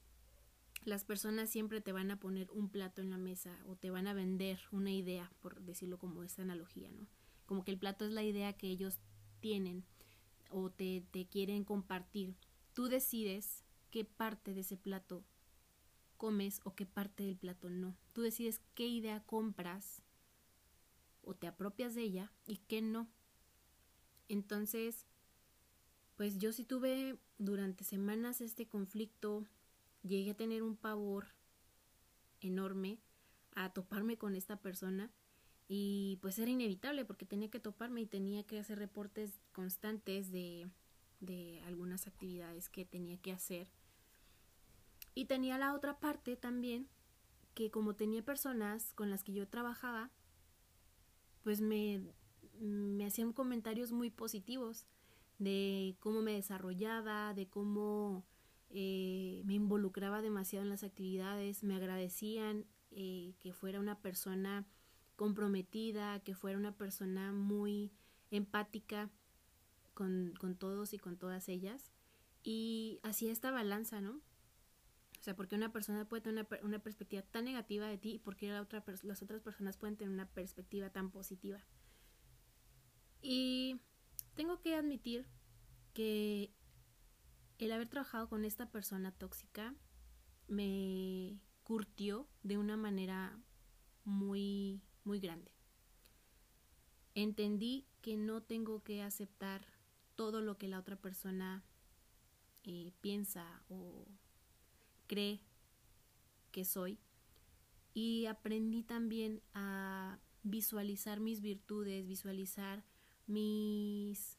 [0.84, 4.06] las personas siempre te van a poner un plato en la mesa o te van
[4.06, 7.06] a vender una idea, por decirlo como esta analogía, ¿no?
[7.46, 8.98] Como que el plato es la idea que ellos
[9.40, 9.84] tienen
[10.50, 12.34] o te, te quieren compartir.
[12.74, 15.24] Tú decides qué parte de ese plato
[16.16, 17.96] comes o qué parte del plato no.
[18.12, 20.02] Tú decides qué idea compras
[21.22, 23.08] o te apropias de ella y qué no.
[24.28, 25.06] Entonces,
[26.16, 29.44] pues yo sí tuve durante semanas este conflicto,
[30.02, 31.26] llegué a tener un pavor
[32.40, 32.98] enorme
[33.54, 35.10] a toparme con esta persona
[35.66, 40.68] y pues era inevitable porque tenía que toparme y tenía que hacer reportes constantes de,
[41.20, 43.68] de algunas actividades que tenía que hacer.
[45.14, 46.88] Y tenía la otra parte también
[47.54, 50.10] que como tenía personas con las que yo trabajaba,
[51.44, 52.02] pues me,
[52.58, 54.86] me hacían comentarios muy positivos
[55.38, 58.24] de cómo me desarrollaba, de cómo
[58.70, 64.66] eh, me involucraba demasiado en las actividades, me agradecían eh, que fuera una persona
[65.16, 67.92] comprometida, que fuera una persona muy
[68.30, 69.10] empática
[69.94, 71.92] con, con todos y con todas ellas.
[72.42, 74.20] Y hacía esta balanza, ¿no?
[75.18, 78.18] O sea, porque una persona puede tener una, una perspectiva tan negativa de ti y
[78.18, 81.64] porque las otras personas pueden tener una perspectiva tan positiva.
[83.22, 83.80] Y
[84.34, 85.26] tengo que admitir
[85.92, 86.52] que
[87.58, 89.74] el haber trabajado con esta persona tóxica
[90.48, 93.38] me curtió de una manera
[94.04, 95.50] muy, muy grande.
[97.14, 99.66] Entendí que no tengo que aceptar
[100.16, 101.64] todo lo que la otra persona
[102.64, 104.06] eh, piensa o
[105.06, 105.40] cree
[106.50, 106.98] que soy.
[107.94, 112.84] Y aprendí también a visualizar mis virtudes, visualizar
[113.26, 114.38] mis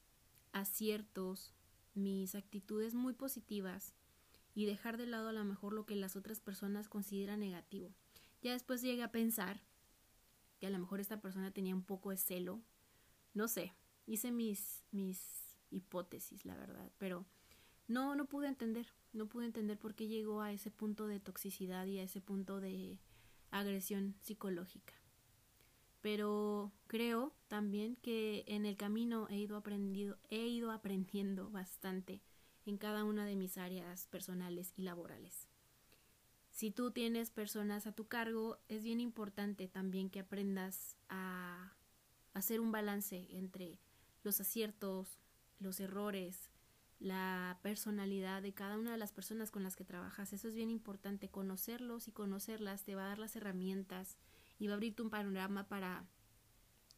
[0.52, 1.54] aciertos,
[1.94, 3.94] mis actitudes muy positivas
[4.54, 7.94] y dejar de lado a lo mejor lo que las otras personas consideran negativo.
[8.42, 9.62] Ya después llegué a pensar
[10.60, 12.62] que a lo mejor esta persona tenía un poco de celo,
[13.34, 13.74] no sé,
[14.06, 17.26] hice mis mis hipótesis, la verdad, pero
[17.88, 21.86] no no pude entender, no pude entender por qué llegó a ese punto de toxicidad
[21.88, 23.00] y a ese punto de
[23.52, 24.94] agresión psicológica
[26.06, 32.22] pero creo también que en el camino he ido aprendido, he ido aprendiendo bastante
[32.68, 35.48] en cada una de mis áreas personales y laborales.
[36.52, 41.74] Si tú tienes personas a tu cargo, es bien importante también que aprendas a
[42.36, 43.80] hacer un balance entre
[44.22, 45.18] los aciertos,
[45.58, 46.52] los errores,
[47.00, 50.34] la personalidad de cada una de las personas con las que trabajas.
[50.34, 51.30] Eso es bien importante.
[51.30, 54.18] Conocerlos y conocerlas te va a dar las herramientas
[54.60, 56.06] y va a abrirte un panorama para,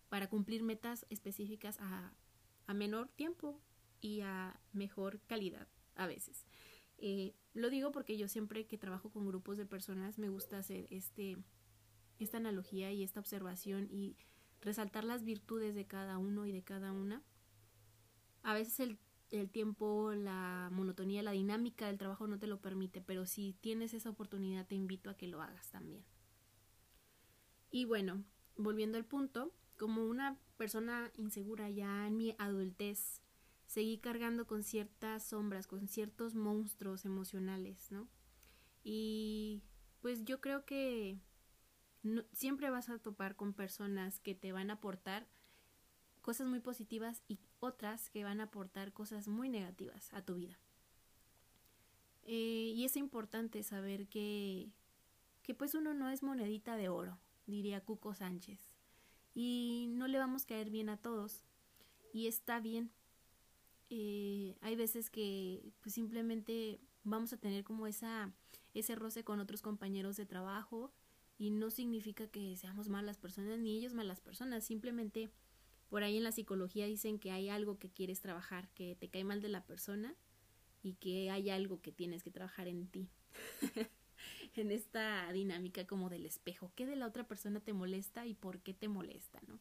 [0.10, 2.14] para cumplir metas específicas a,
[2.68, 3.60] a menor tiempo
[4.02, 6.46] y a mejor calidad a veces.
[7.00, 10.88] Eh, lo digo porque yo siempre que trabajo con grupos de personas me gusta hacer
[10.90, 11.38] este,
[12.20, 14.16] esta analogía y esta observación y
[14.62, 17.24] resaltar las virtudes de cada uno y de cada una.
[18.44, 18.98] A veces el,
[19.32, 23.94] el tiempo, la monotonía, la dinámica del trabajo no te lo permite, pero si tienes
[23.94, 26.04] esa oportunidad te invito a que lo hagas también.
[27.70, 28.24] Y bueno,
[28.56, 33.22] volviendo al punto, como una persona insegura ya en mi adultez,
[33.66, 38.08] seguí cargando con ciertas sombras, con ciertos monstruos emocionales, ¿no?
[38.84, 39.62] Y
[40.02, 41.20] pues yo creo que
[42.32, 45.28] siempre vas a topar con personas que te van a aportar
[46.22, 50.58] cosas muy positivas y otras que van a aportar cosas muy negativas a tu vida.
[52.24, 54.70] Eh, y es importante saber que,
[55.44, 58.60] que pues uno no es monedita de oro, diría Cuco Sánchez.
[59.34, 61.44] Y no le vamos a caer bien a todos.
[62.14, 62.92] Y está bien.
[63.90, 68.34] Eh, hay veces que pues, simplemente vamos a tener como esa,
[68.74, 70.92] ese roce con otros compañeros de trabajo
[71.38, 75.30] y no significa que seamos malas personas ni ellos malas personas, simplemente
[75.90, 79.24] por ahí en la psicología dicen que hay algo que quieres trabajar, que te cae
[79.24, 80.16] mal de la persona
[80.84, 83.10] y que hay algo que tienes que trabajar en ti.
[84.58, 86.72] en esta dinámica como del espejo.
[86.76, 89.60] ¿Qué de la otra persona te molesta y por qué te molesta, no?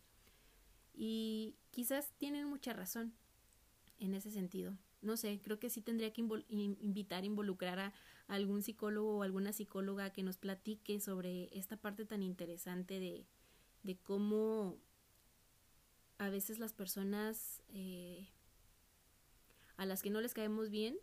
[0.95, 3.13] Y quizás tienen mucha razón
[3.99, 4.77] en ese sentido.
[5.03, 7.93] No sé, creo que sí tendría que invitar, involucrar a
[8.29, 13.27] algún psicólogo o alguna psicóloga que nos platique sobre esta parte tan interesante de,
[13.83, 14.79] de cómo
[16.19, 18.27] a veces las personas eh,
[19.77, 20.97] a las que no les caemos bien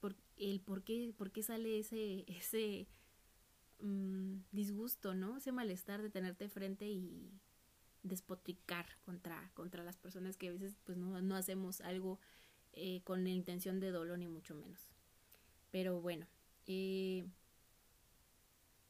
[0.00, 2.26] por, el por qué, por qué sale ese
[3.80, 5.36] mm, disgusto, ¿no?
[5.36, 7.30] Ese malestar de tenerte frente y
[8.02, 12.18] despotricar contra, contra las personas que a veces pues no, no hacemos algo
[12.72, 14.88] eh, con intención de dolor ni mucho menos.
[15.70, 16.26] Pero bueno,
[16.66, 17.26] eh,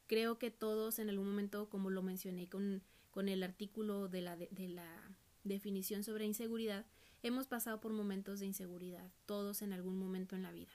[0.07, 2.81] creo que todos en algún momento, como lo mencioné con,
[3.11, 6.85] con el artículo de la, de, la definición sobre inseguridad,
[7.23, 10.71] hemos pasado por momentos de inseguridad, todos en algún momento en la vida.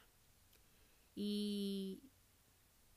[1.14, 2.02] Y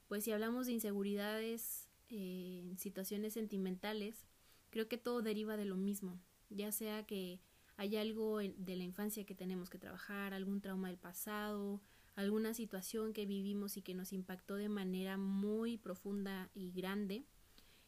[0.08, 4.26] pues si hablamos de inseguridades eh, en situaciones sentimentales,
[4.70, 7.42] creo que todo deriva de lo mismo, ya sea que
[7.76, 11.82] hay algo de la infancia que tenemos que trabajar, algún trauma del pasado,
[12.16, 17.24] alguna situación que vivimos y que nos impactó de manera muy profunda y grande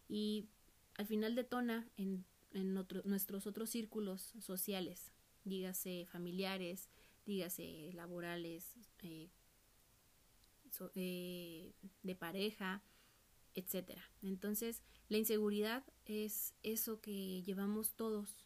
[0.07, 0.47] y
[0.95, 5.11] al final detona en, en nuestros otros círculos sociales,
[5.45, 6.89] dígase familiares,
[7.25, 9.29] dígase laborales, eh,
[10.95, 11.73] eh,
[12.03, 12.83] de pareja,
[13.53, 14.03] etcétera.
[14.21, 18.45] Entonces, la inseguridad es eso que llevamos todos,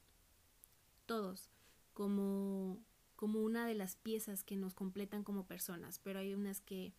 [1.06, 1.50] todos,
[1.94, 2.80] como
[3.24, 6.94] como una de las piezas que nos completan como personas, pero hay unas que,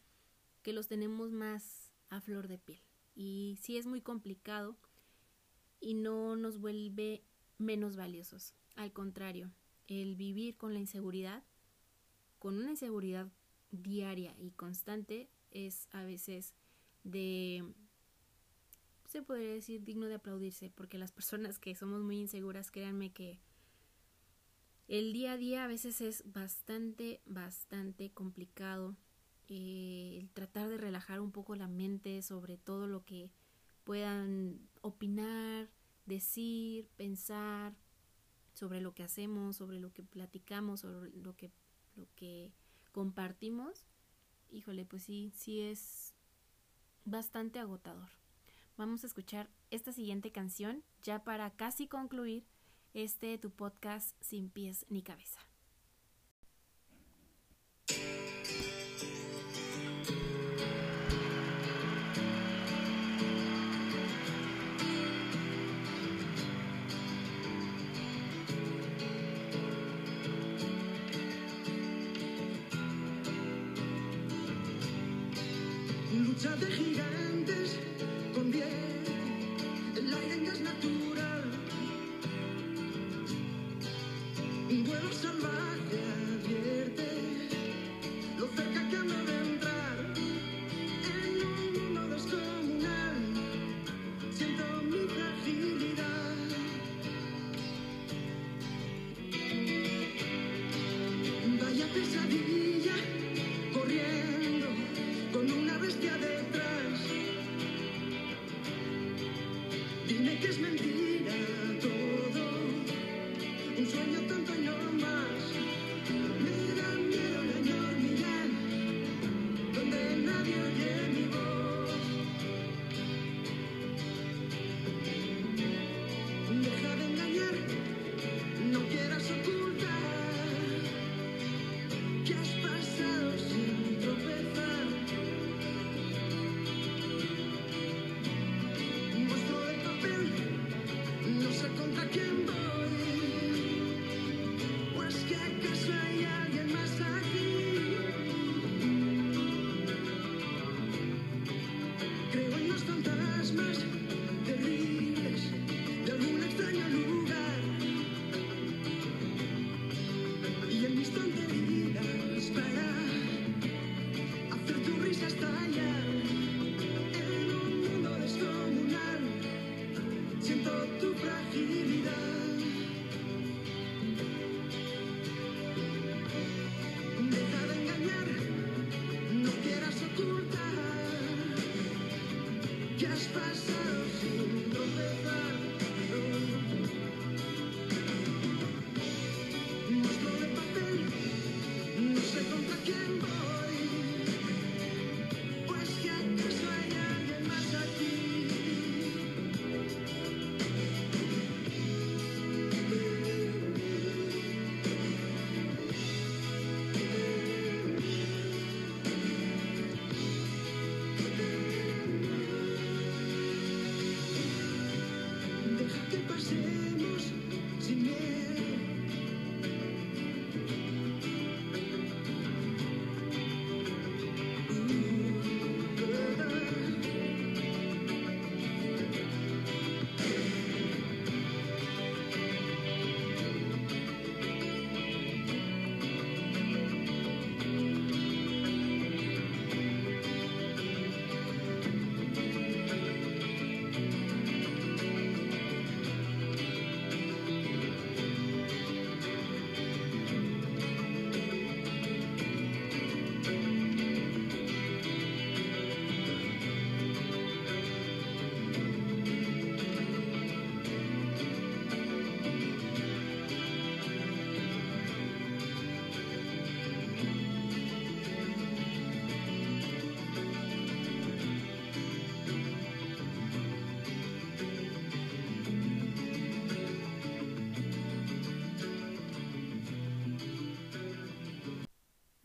[0.62, 2.80] que los tenemos más a flor de piel.
[3.14, 4.74] Y sí es muy complicado
[5.80, 7.22] y no nos vuelve
[7.59, 8.55] menos valiosos.
[8.74, 9.53] Al contrario,
[9.87, 11.45] el vivir con la inseguridad,
[12.39, 13.30] con una inseguridad
[13.83, 16.55] diaria y constante, es a veces
[17.05, 17.64] de
[19.09, 23.39] se podría decir digno de aplaudirse, porque las personas que somos muy inseguras, créanme que
[24.89, 28.97] el día a día a veces es bastante, bastante complicado
[29.49, 33.31] eh, el tratar de relajar un poco la mente sobre todo lo que
[33.85, 35.70] puedan opinar,
[36.07, 37.75] decir, pensar
[38.53, 41.51] sobre lo que hacemos, sobre lo que platicamos, sobre lo que,
[41.95, 42.53] lo que
[42.95, 43.88] compartimos.
[44.51, 46.14] Híjole, pues sí, sí es
[47.05, 48.09] bastante agotador.
[48.76, 52.47] Vamos a escuchar esta siguiente canción ya para casi concluir
[52.95, 55.40] este tu podcast sin pies ni cabeza.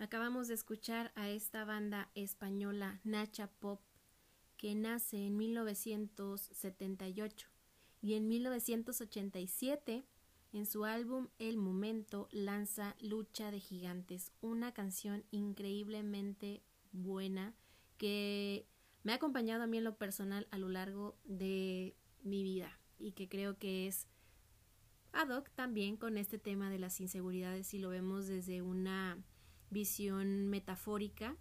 [0.10, 3.80] Acabamos de escuchar a esta banda española Nacha Pop
[4.58, 7.48] que nace en 1978
[8.02, 10.08] y en 1987
[10.52, 17.54] en su álbum El Momento lanza Lucha de Gigantes, una canción increíblemente buena
[18.00, 18.66] que
[19.04, 23.12] me ha acompañado a mí en lo personal a lo largo de mi vida y
[23.12, 24.08] que creo que es
[25.12, 29.24] ad hoc también con este tema de las inseguridades si lo vemos desde una
[29.70, 31.36] visión metafórica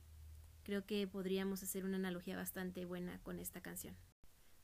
[0.62, 3.96] creo que podríamos hacer una analogía bastante buena con esta canción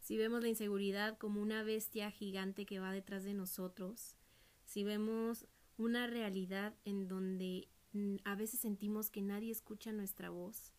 [0.01, 4.17] si vemos la inseguridad como una bestia gigante que va detrás de nosotros
[4.65, 5.47] si vemos
[5.77, 10.73] una realidad en donde mm, a veces sentimos que nadie escucha nuestra voz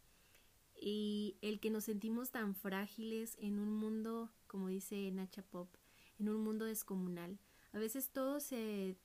[0.80, 5.74] y el que nos sentimos tan frágiles en un mundo, como dice Nacha Pop,
[6.20, 7.40] en un mundo descomunal.
[7.72, 8.98] A veces todo se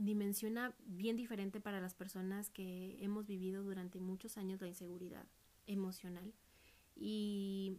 [0.00, 5.26] dimensiona bien diferente para las personas que hemos vivido durante muchos años la inseguridad
[5.66, 6.32] emocional.
[6.96, 7.76] Y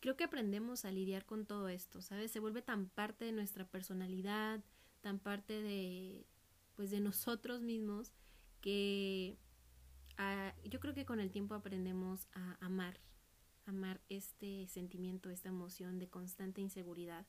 [0.00, 2.30] creo que aprendemos a lidiar con todo esto, ¿sabes?
[2.30, 4.62] Se vuelve tan parte de nuestra personalidad,
[5.00, 6.24] tan parte de
[6.76, 8.12] pues de nosotros mismos
[8.60, 9.36] que
[10.64, 13.00] yo creo que con el tiempo aprendemos a amar,
[13.66, 17.24] amar este sentimiento, esta emoción de constante inseguridad.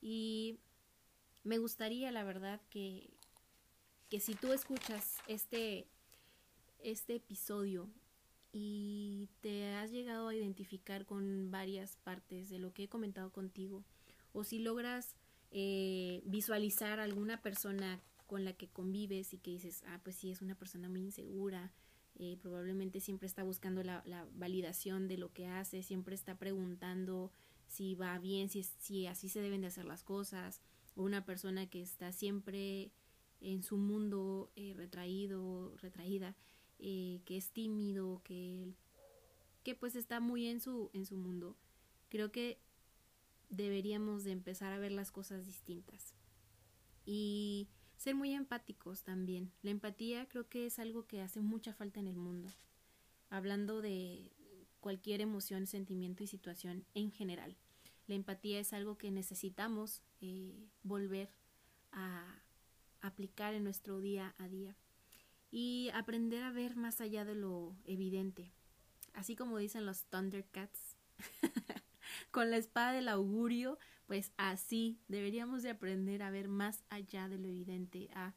[0.00, 0.58] Y
[1.44, 3.10] me gustaría, la verdad, que,
[4.08, 5.86] que si tú escuchas este,
[6.78, 7.88] este episodio
[8.52, 13.84] y te has llegado a identificar con varias partes de lo que he comentado contigo,
[14.32, 15.14] o si logras
[15.50, 20.40] eh, visualizar alguna persona con la que convives y que dices, ah, pues sí, es
[20.42, 21.72] una persona muy insegura,
[22.16, 24.02] eh, probablemente siempre está buscando la,
[24.34, 27.30] validación de lo que hace, siempre está preguntando
[27.66, 30.62] si va bien, si, si así se deben de hacer las cosas,
[30.94, 32.92] o una persona que está siempre
[33.40, 36.36] en su mundo eh, retraído, retraída,
[36.78, 38.68] eh, que es tímido, que,
[39.62, 41.56] que pues está muy en su, en su mundo.
[42.08, 42.58] Creo que
[43.48, 46.14] deberíamos de empezar a ver las cosas distintas.
[47.04, 49.52] Y ser muy empáticos también.
[49.62, 52.48] La empatía creo que es algo que hace mucha falta en el mundo.
[53.30, 54.32] Hablando de
[54.80, 57.56] cualquier emoción, sentimiento y situación en general.
[58.08, 61.28] La empatía es algo que necesitamos eh, volver
[61.90, 62.42] a
[63.00, 64.76] aplicar en nuestro día a día
[65.50, 68.52] y aprender a ver más allá de lo evidente.
[69.14, 70.96] Así como dicen los Thundercats,
[72.30, 77.38] con la espada del augurio, pues así deberíamos de aprender a ver más allá de
[77.38, 78.34] lo evidente, a,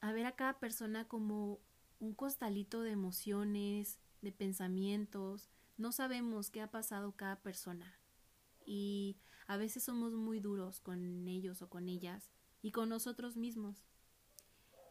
[0.00, 1.60] a ver a cada persona como
[2.00, 5.48] un costalito de emociones, de pensamientos.
[5.76, 8.00] No sabemos qué ha pasado cada persona.
[8.66, 9.16] Y
[9.48, 12.30] a veces somos muy duros con ellos o con ellas
[12.62, 13.82] y con nosotros mismos.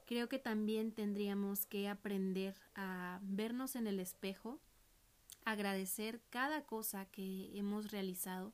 [0.05, 4.59] Creo que también tendríamos que aprender a vernos en el espejo
[5.45, 8.51] agradecer cada cosa que hemos realizado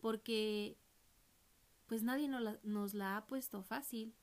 [0.00, 0.78] porque
[1.86, 4.14] pues nadie nos la, ha puesto fácil.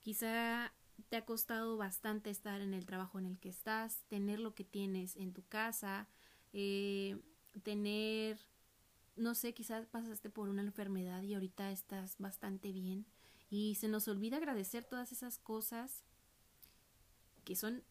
[0.00, 0.74] Quizá
[1.08, 4.64] te ha costado bastante estar en el trabajo en el que estás, tener lo que
[4.64, 6.08] tienes en tu casa,
[6.52, 7.16] eh,
[7.62, 8.38] tener,
[9.16, 13.06] no sé, quizás pasaste por una enfermedad y ahorita estás bastante bien
[13.50, 16.04] y se nos olvida agradecer todas esas cosas
[17.44, 17.82] que son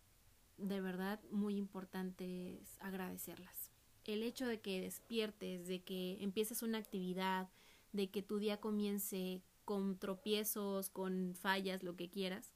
[0.57, 3.71] de verdad muy importantes agradecerlas.
[4.05, 7.49] El hecho de que despiertes, de que empieces una actividad,
[7.93, 12.51] de que tu día comience con tropiezos, con fallas, lo que quieras,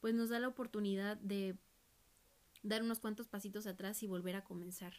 [0.00, 1.56] pues nos da la oportunidad de
[2.62, 4.94] dar unos cuantos pasitos atrás y volver a comenzar.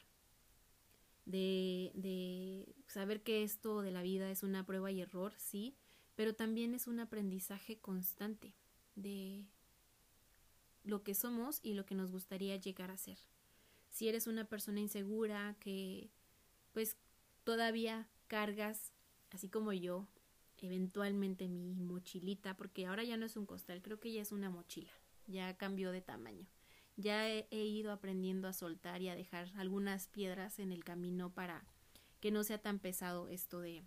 [1.25, 5.75] De, de saber que esto de la vida es una prueba y error, sí,
[6.15, 8.53] pero también es un aprendizaje constante
[8.95, 9.45] de
[10.83, 13.17] lo que somos y lo que nos gustaría llegar a ser.
[13.89, 16.09] Si eres una persona insegura que
[16.71, 16.97] pues
[17.43, 18.93] todavía cargas,
[19.31, 20.07] así como yo,
[20.61, 24.49] eventualmente mi mochilita, porque ahora ya no es un costal, creo que ya es una
[24.49, 24.91] mochila,
[25.27, 26.47] ya cambió de tamaño.
[27.01, 31.65] Ya he, ido aprendiendo a soltar y a dejar algunas piedras en el camino para
[32.19, 33.83] que no sea tan pesado esto de,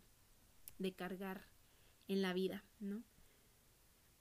[0.78, 1.46] de cargar
[2.08, 3.04] en la vida, ¿no?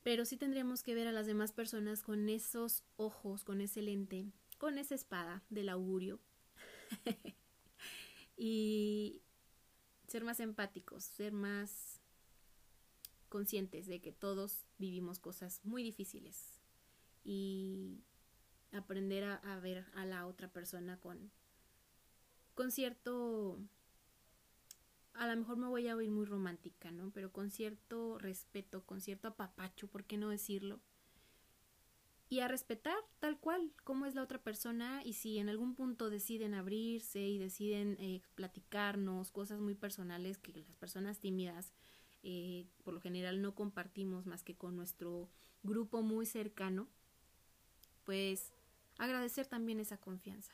[0.03, 4.27] Pero sí tendríamos que ver a las demás personas con esos ojos, con ese lente,
[4.59, 6.19] con esa espada del augurio.
[8.37, 9.23] y
[10.07, 11.99] ser más empáticos, ser más
[13.29, 16.59] conscientes de que todos vivimos cosas muy difíciles
[17.23, 18.03] y
[18.73, 21.31] aprender a, ver a la otra persona con,
[22.53, 23.59] con cierto
[25.13, 27.11] a lo mejor me voy a oír muy romántica, ¿no?
[27.11, 30.79] Pero con cierto respeto, con cierto apapacho, ¿por qué no decirlo?
[32.33, 36.09] y a respetar tal cual cómo es la otra persona y si en algún punto
[36.09, 41.73] deciden abrirse y deciden eh, platicarnos cosas muy personales que las personas tímidas
[42.23, 45.29] eh, por lo general no compartimos más que con nuestro
[45.61, 46.87] grupo muy cercano,
[48.03, 48.51] pues
[48.97, 50.53] agradecer también esa confianza.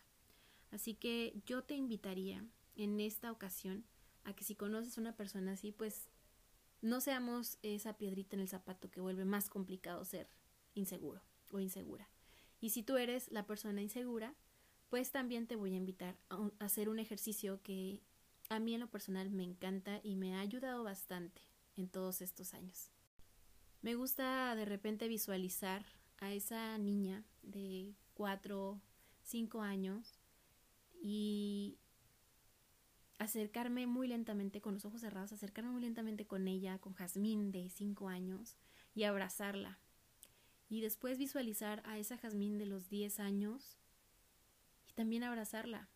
[0.72, 3.86] Así que yo te invitaría en esta ocasión
[4.24, 6.10] a que si conoces a una persona así, pues
[6.82, 10.30] no seamos esa piedrita en el zapato que vuelve más complicado ser
[10.76, 11.22] inseguro
[11.52, 12.10] o insegura.
[12.62, 14.36] Y si tú eres la persona insegura,
[14.90, 18.02] pues también te voy a invitar a, hacer un ejercicio que
[18.50, 21.42] a mí en lo personal me encanta y me ha ayudado bastante
[21.76, 22.92] en todos estos años.
[23.82, 25.86] Me gusta de repente visualizar
[26.18, 28.82] a esa niña de cuatro,
[29.24, 30.20] cinco años
[31.02, 31.78] y
[33.18, 37.70] acercarme muy lentamente con los ojos cerrados, acercarme muy lentamente con ella, con Jazmín de
[37.70, 38.58] cinco años
[38.94, 39.80] y abrazarla
[40.68, 43.78] y después visualizar a esa Jazmín de los 10 años
[44.90, 45.88] y también abrazarla.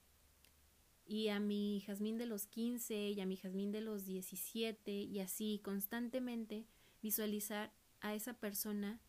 [1.05, 5.19] Y a mi Jazmín de los 15 y a mi Jazmín de los 17 y
[5.19, 6.67] así constantemente
[7.01, 9.01] visualizar a esa persona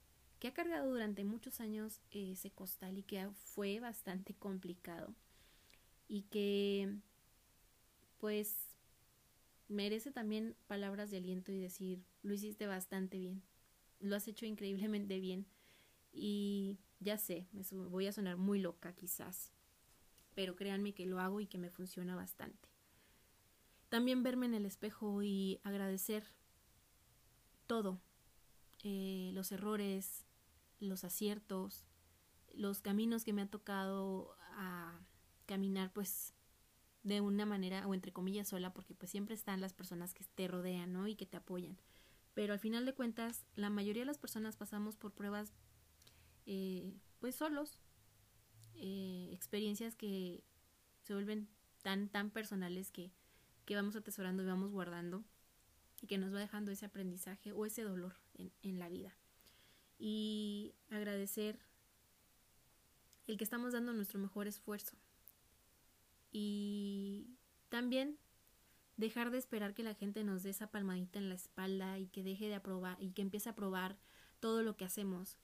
[0.44, 5.14] que ha cargado durante muchos años ese costal y que fue bastante complicado
[6.06, 6.94] y que
[8.18, 8.54] pues
[9.68, 13.42] merece también palabras de aliento y decir lo hiciste bastante bien
[14.00, 15.46] lo has hecho increíblemente bien
[16.12, 19.50] y ya sé, me voy a sonar muy loca quizás,
[20.34, 22.68] pero créanme que lo hago y que me funciona bastante.
[23.88, 26.22] También verme en el espejo y agradecer
[27.66, 27.98] todo,
[28.86, 30.23] eh, los errores,
[30.84, 31.84] los aciertos,
[32.52, 35.00] los caminos que me ha tocado a
[35.46, 36.34] caminar pues
[37.02, 40.48] de una manera o entre comillas sola porque pues siempre están las personas que te
[40.48, 41.06] rodean ¿no?
[41.06, 41.76] y que te apoyan
[42.34, 45.52] pero al final de cuentas la mayoría de las personas pasamos por pruebas
[46.46, 47.78] eh, pues solos,
[48.74, 50.44] eh, experiencias que
[51.02, 51.48] se vuelven
[51.82, 53.12] tan, tan personales que,
[53.64, 55.24] que vamos atesorando y vamos guardando
[56.02, 59.16] y que nos va dejando ese aprendizaje o ese dolor en, en la vida.
[59.98, 61.58] Y agradecer
[63.26, 64.96] el que estamos dando nuestro mejor esfuerzo.
[66.30, 67.28] Y
[67.68, 68.18] también
[68.96, 72.22] dejar de esperar que la gente nos dé esa palmadita en la espalda y que
[72.22, 73.96] deje de aprobar y que empiece a aprobar
[74.40, 75.38] todo lo que hacemos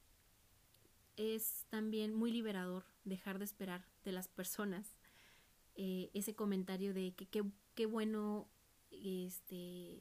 [1.17, 4.97] es también muy liberador dejar de esperar de las personas
[5.75, 7.27] eh, ese comentario de que
[7.75, 8.49] qué bueno,
[8.91, 10.01] este,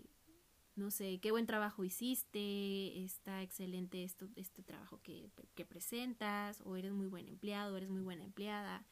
[0.80, 6.78] no sé, qué buen trabajo hiciste, está excelente esto, este trabajo que, que presentas, o
[6.78, 8.86] eres muy buen empleado, eres muy buena empleada,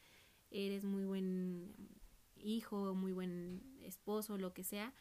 [0.52, 1.74] eres muy buen
[2.36, 4.94] hijo, muy buen esposo, lo que sea.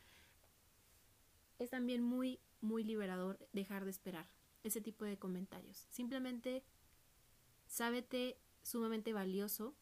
[1.59, 4.29] Es también muy, muy liberador dejar de esperar
[4.63, 5.87] ese tipo de comentarios.
[5.91, 6.65] Simplemente
[7.67, 9.75] sábete sumamente valioso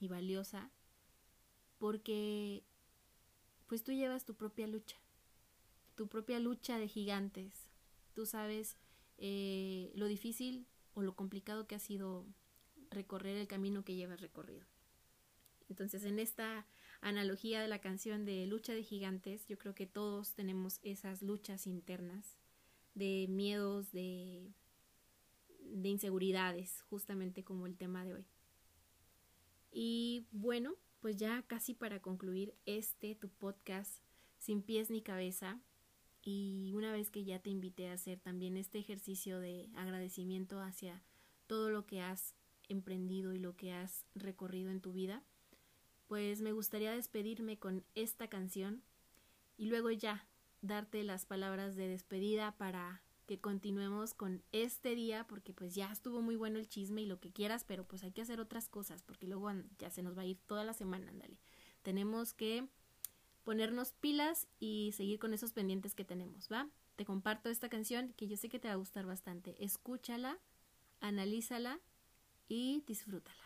[0.00, 0.70] y valiosa
[1.78, 2.64] porque
[3.68, 4.96] pues tú llevas tu propia lucha,
[5.98, 7.66] tu propia lucha de gigantes.
[8.14, 8.76] Tú sabes
[9.18, 12.24] eh, lo difícil o lo complicado que ha sido
[12.90, 14.64] recorrer el camino que llevas recorrido.
[15.68, 16.66] Entonces, en esta
[17.00, 21.66] analogía de la canción de lucha de gigantes, yo creo que todos tenemos esas luchas
[21.66, 22.38] internas
[22.94, 24.54] de miedos, de
[25.60, 28.26] de inseguridades, justamente como el tema de hoy.
[29.70, 34.00] Y bueno, pues ya casi para concluir este tu podcast
[34.38, 35.60] sin pies ni cabeza
[36.30, 41.02] y una vez que ya te invité a hacer también este ejercicio de agradecimiento hacia
[41.46, 42.34] todo lo que has
[42.68, 45.22] emprendido y lo que has recorrido en tu vida,
[46.06, 48.82] pues me gustaría despedirme con esta canción
[49.56, 50.26] y luego ya
[50.60, 56.20] darte las palabras de despedida para que continuemos con este día porque pues ya estuvo
[56.20, 59.02] muy bueno el chisme y lo que quieras, pero pues hay que hacer otras cosas
[59.02, 61.38] porque luego ya se nos va a ir toda la semana, ándale.
[61.80, 62.68] Tenemos que
[63.48, 66.68] ponernos pilas y seguir con esos pendientes que tenemos, ¿va?
[66.96, 69.56] Te comparto esta canción que yo sé que te va a gustar bastante.
[69.58, 70.38] Escúchala,
[71.00, 71.80] analízala
[72.46, 73.42] y disfrútala.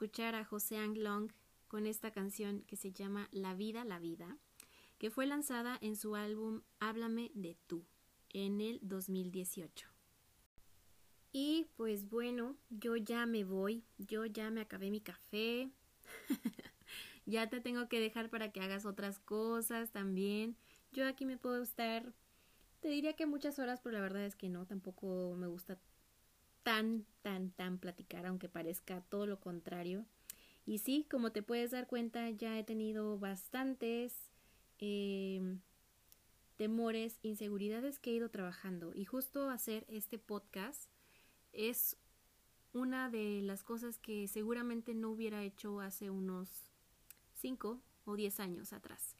[0.00, 1.30] Escuchar a José Ang Long
[1.68, 4.38] con esta canción que se llama La vida, la vida,
[4.96, 7.84] que fue lanzada en su álbum Háblame de tú
[8.30, 9.88] en el 2018.
[11.32, 15.70] Y pues bueno, yo ya me voy, yo ya me acabé mi café,
[17.26, 20.56] ya te tengo que dejar para que hagas otras cosas también.
[20.92, 22.10] Yo aquí me puedo estar,
[22.80, 25.78] te diría que muchas horas, pero la verdad es que no, tampoco me gusta
[26.62, 30.04] tan, tan, tan platicar, aunque parezca todo lo contrario.
[30.66, 34.30] Y sí, como te puedes dar cuenta, ya he tenido bastantes
[34.78, 35.56] eh,
[36.56, 38.92] temores, inseguridades que he ido trabajando.
[38.94, 40.90] Y justo hacer este podcast
[41.52, 41.96] es
[42.72, 46.70] una de las cosas que seguramente no hubiera hecho hace unos
[47.34, 49.16] 5 o 10 años atrás.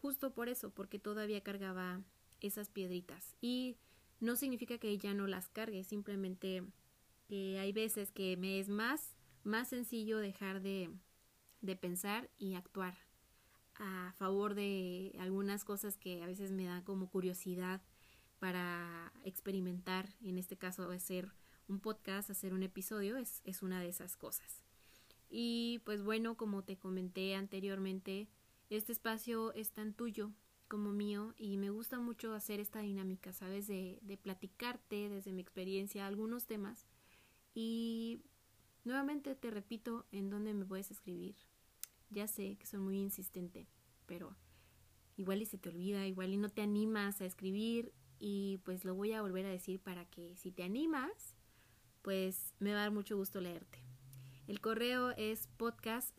[0.00, 2.00] Justo por eso, porque todavía cargaba
[2.40, 3.34] esas piedritas.
[3.40, 3.76] Y
[4.20, 6.62] no significa que ya no las cargue, simplemente
[7.26, 10.90] que hay veces que me es más, más sencillo dejar de,
[11.60, 12.94] de pensar y actuar
[13.74, 17.80] a favor de algunas cosas que a veces me dan como curiosidad
[18.38, 21.32] para experimentar, en este caso hacer
[21.68, 24.62] un podcast, hacer un episodio, es, es una de esas cosas.
[25.30, 28.28] Y pues bueno, como te comenté anteriormente,
[28.68, 30.32] este espacio es tan tuyo
[30.70, 33.66] como mío y me gusta mucho hacer esta dinámica, ¿sabes?
[33.66, 36.86] De, platicarte desde mi experiencia algunos temas.
[37.52, 38.22] Y
[38.84, 41.34] nuevamente te repito en dónde me puedes escribir.
[42.08, 43.66] Ya sé que soy muy insistente,
[44.06, 44.36] pero
[45.16, 48.94] igual y se te olvida, igual y no te animas a escribir y pues lo
[48.94, 51.34] voy a volver a decir para que si te animas,
[52.02, 53.80] pues me va a dar mucho gusto leerte.
[54.46, 56.16] El correo es podcast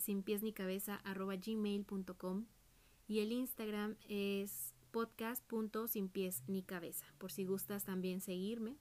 [3.11, 4.73] y el Instagram es
[5.89, 8.77] sin pies ni cabeza, por si gustas también seguirme.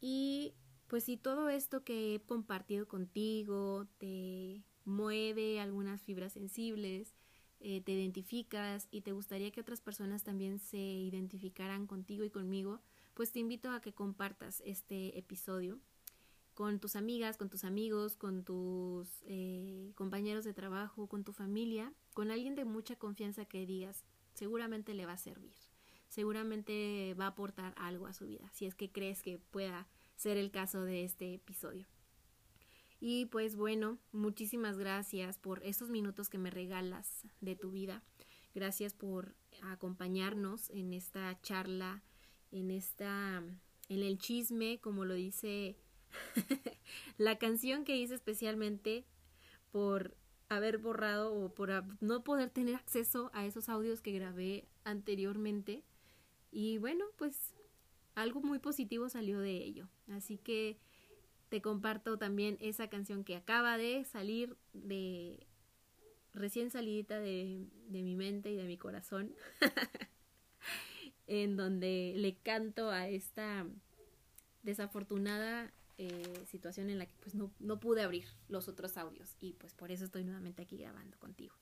[0.00, 0.54] Y
[0.88, 7.14] pues si todo esto que he compartido contigo te mueve algunas fibras sensibles,
[7.60, 12.80] eh, te identificas y te gustaría que otras personas también se identificaran contigo y conmigo,
[13.14, 15.78] pues te invito a que compartas este episodio
[16.54, 21.92] con tus amigas, con tus amigos, con tus eh, compañeros de trabajo, con tu familia,
[22.14, 25.54] con alguien de mucha confianza que digas, seguramente le va a servir,
[26.08, 30.36] seguramente va a aportar algo a su vida, si es que crees que pueda ser
[30.36, 31.86] el caso de este episodio.
[33.00, 38.04] Y pues bueno, muchísimas gracias por esos minutos que me regalas de tu vida.
[38.54, 42.04] Gracias por acompañarnos en esta charla,
[42.52, 43.42] en esta
[43.88, 45.76] en el chisme, como lo dice
[47.18, 49.04] la canción que hice especialmente
[49.70, 50.16] por
[50.48, 55.82] haber borrado o por no poder tener acceso a esos audios que grabé anteriormente.
[56.50, 57.54] Y bueno, pues
[58.14, 59.88] algo muy positivo salió de ello.
[60.08, 60.78] Así que
[61.48, 65.46] te comparto también esa canción que acaba de salir de
[66.34, 69.34] recién salidita de, de mi mente y de mi corazón.
[71.26, 73.66] en donde le canto a esta
[74.62, 75.72] desafortunada
[76.08, 79.74] eh, situación en la que pues no, no pude abrir los otros audios y pues
[79.74, 81.54] por eso estoy nuevamente aquí grabando contigo.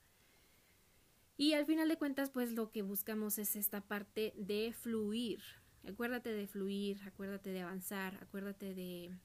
[1.37, 5.41] Y al final de cuentas pues lo que buscamos es esta parte de fluir.
[5.89, 9.17] Acuérdate de fluir, acuérdate de avanzar, acuérdate de,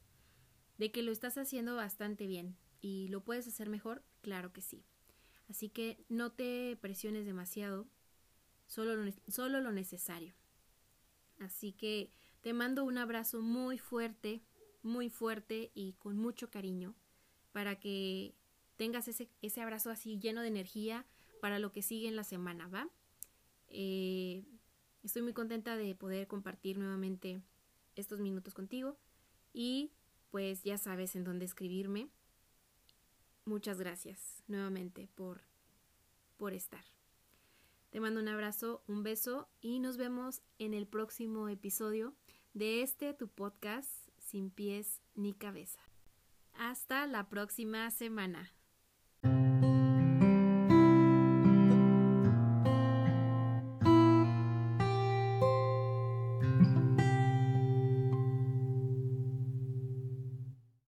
[0.77, 4.85] de que lo estás haciendo bastante bien y lo puedes hacer mejor, claro que sí.
[5.49, 7.87] Así que no te presiones demasiado,
[8.67, 10.35] solo lo, solo lo necesario.
[11.39, 12.11] Así que
[12.41, 14.43] te mando un abrazo muy fuerte,
[14.85, 16.95] muy fuerte y con mucho cariño
[17.51, 18.35] para que
[18.77, 21.05] tengas ese, ese abrazo así lleno de energía
[21.41, 22.87] para lo que sigue en la semana, ¿va?
[23.67, 24.45] Eh,
[25.03, 27.41] estoy muy contenta de poder compartir nuevamente
[27.95, 28.97] estos minutos contigo
[29.53, 29.91] y
[30.31, 32.09] pues ya sabes en dónde escribirme.
[33.45, 35.41] Muchas gracias nuevamente por,
[36.37, 36.83] por estar.
[37.89, 42.13] Te mando un abrazo, un beso y nos vemos en el próximo episodio
[42.53, 45.79] de este tu podcast sin pies ni cabeza.
[46.53, 48.51] Hasta la próxima semana.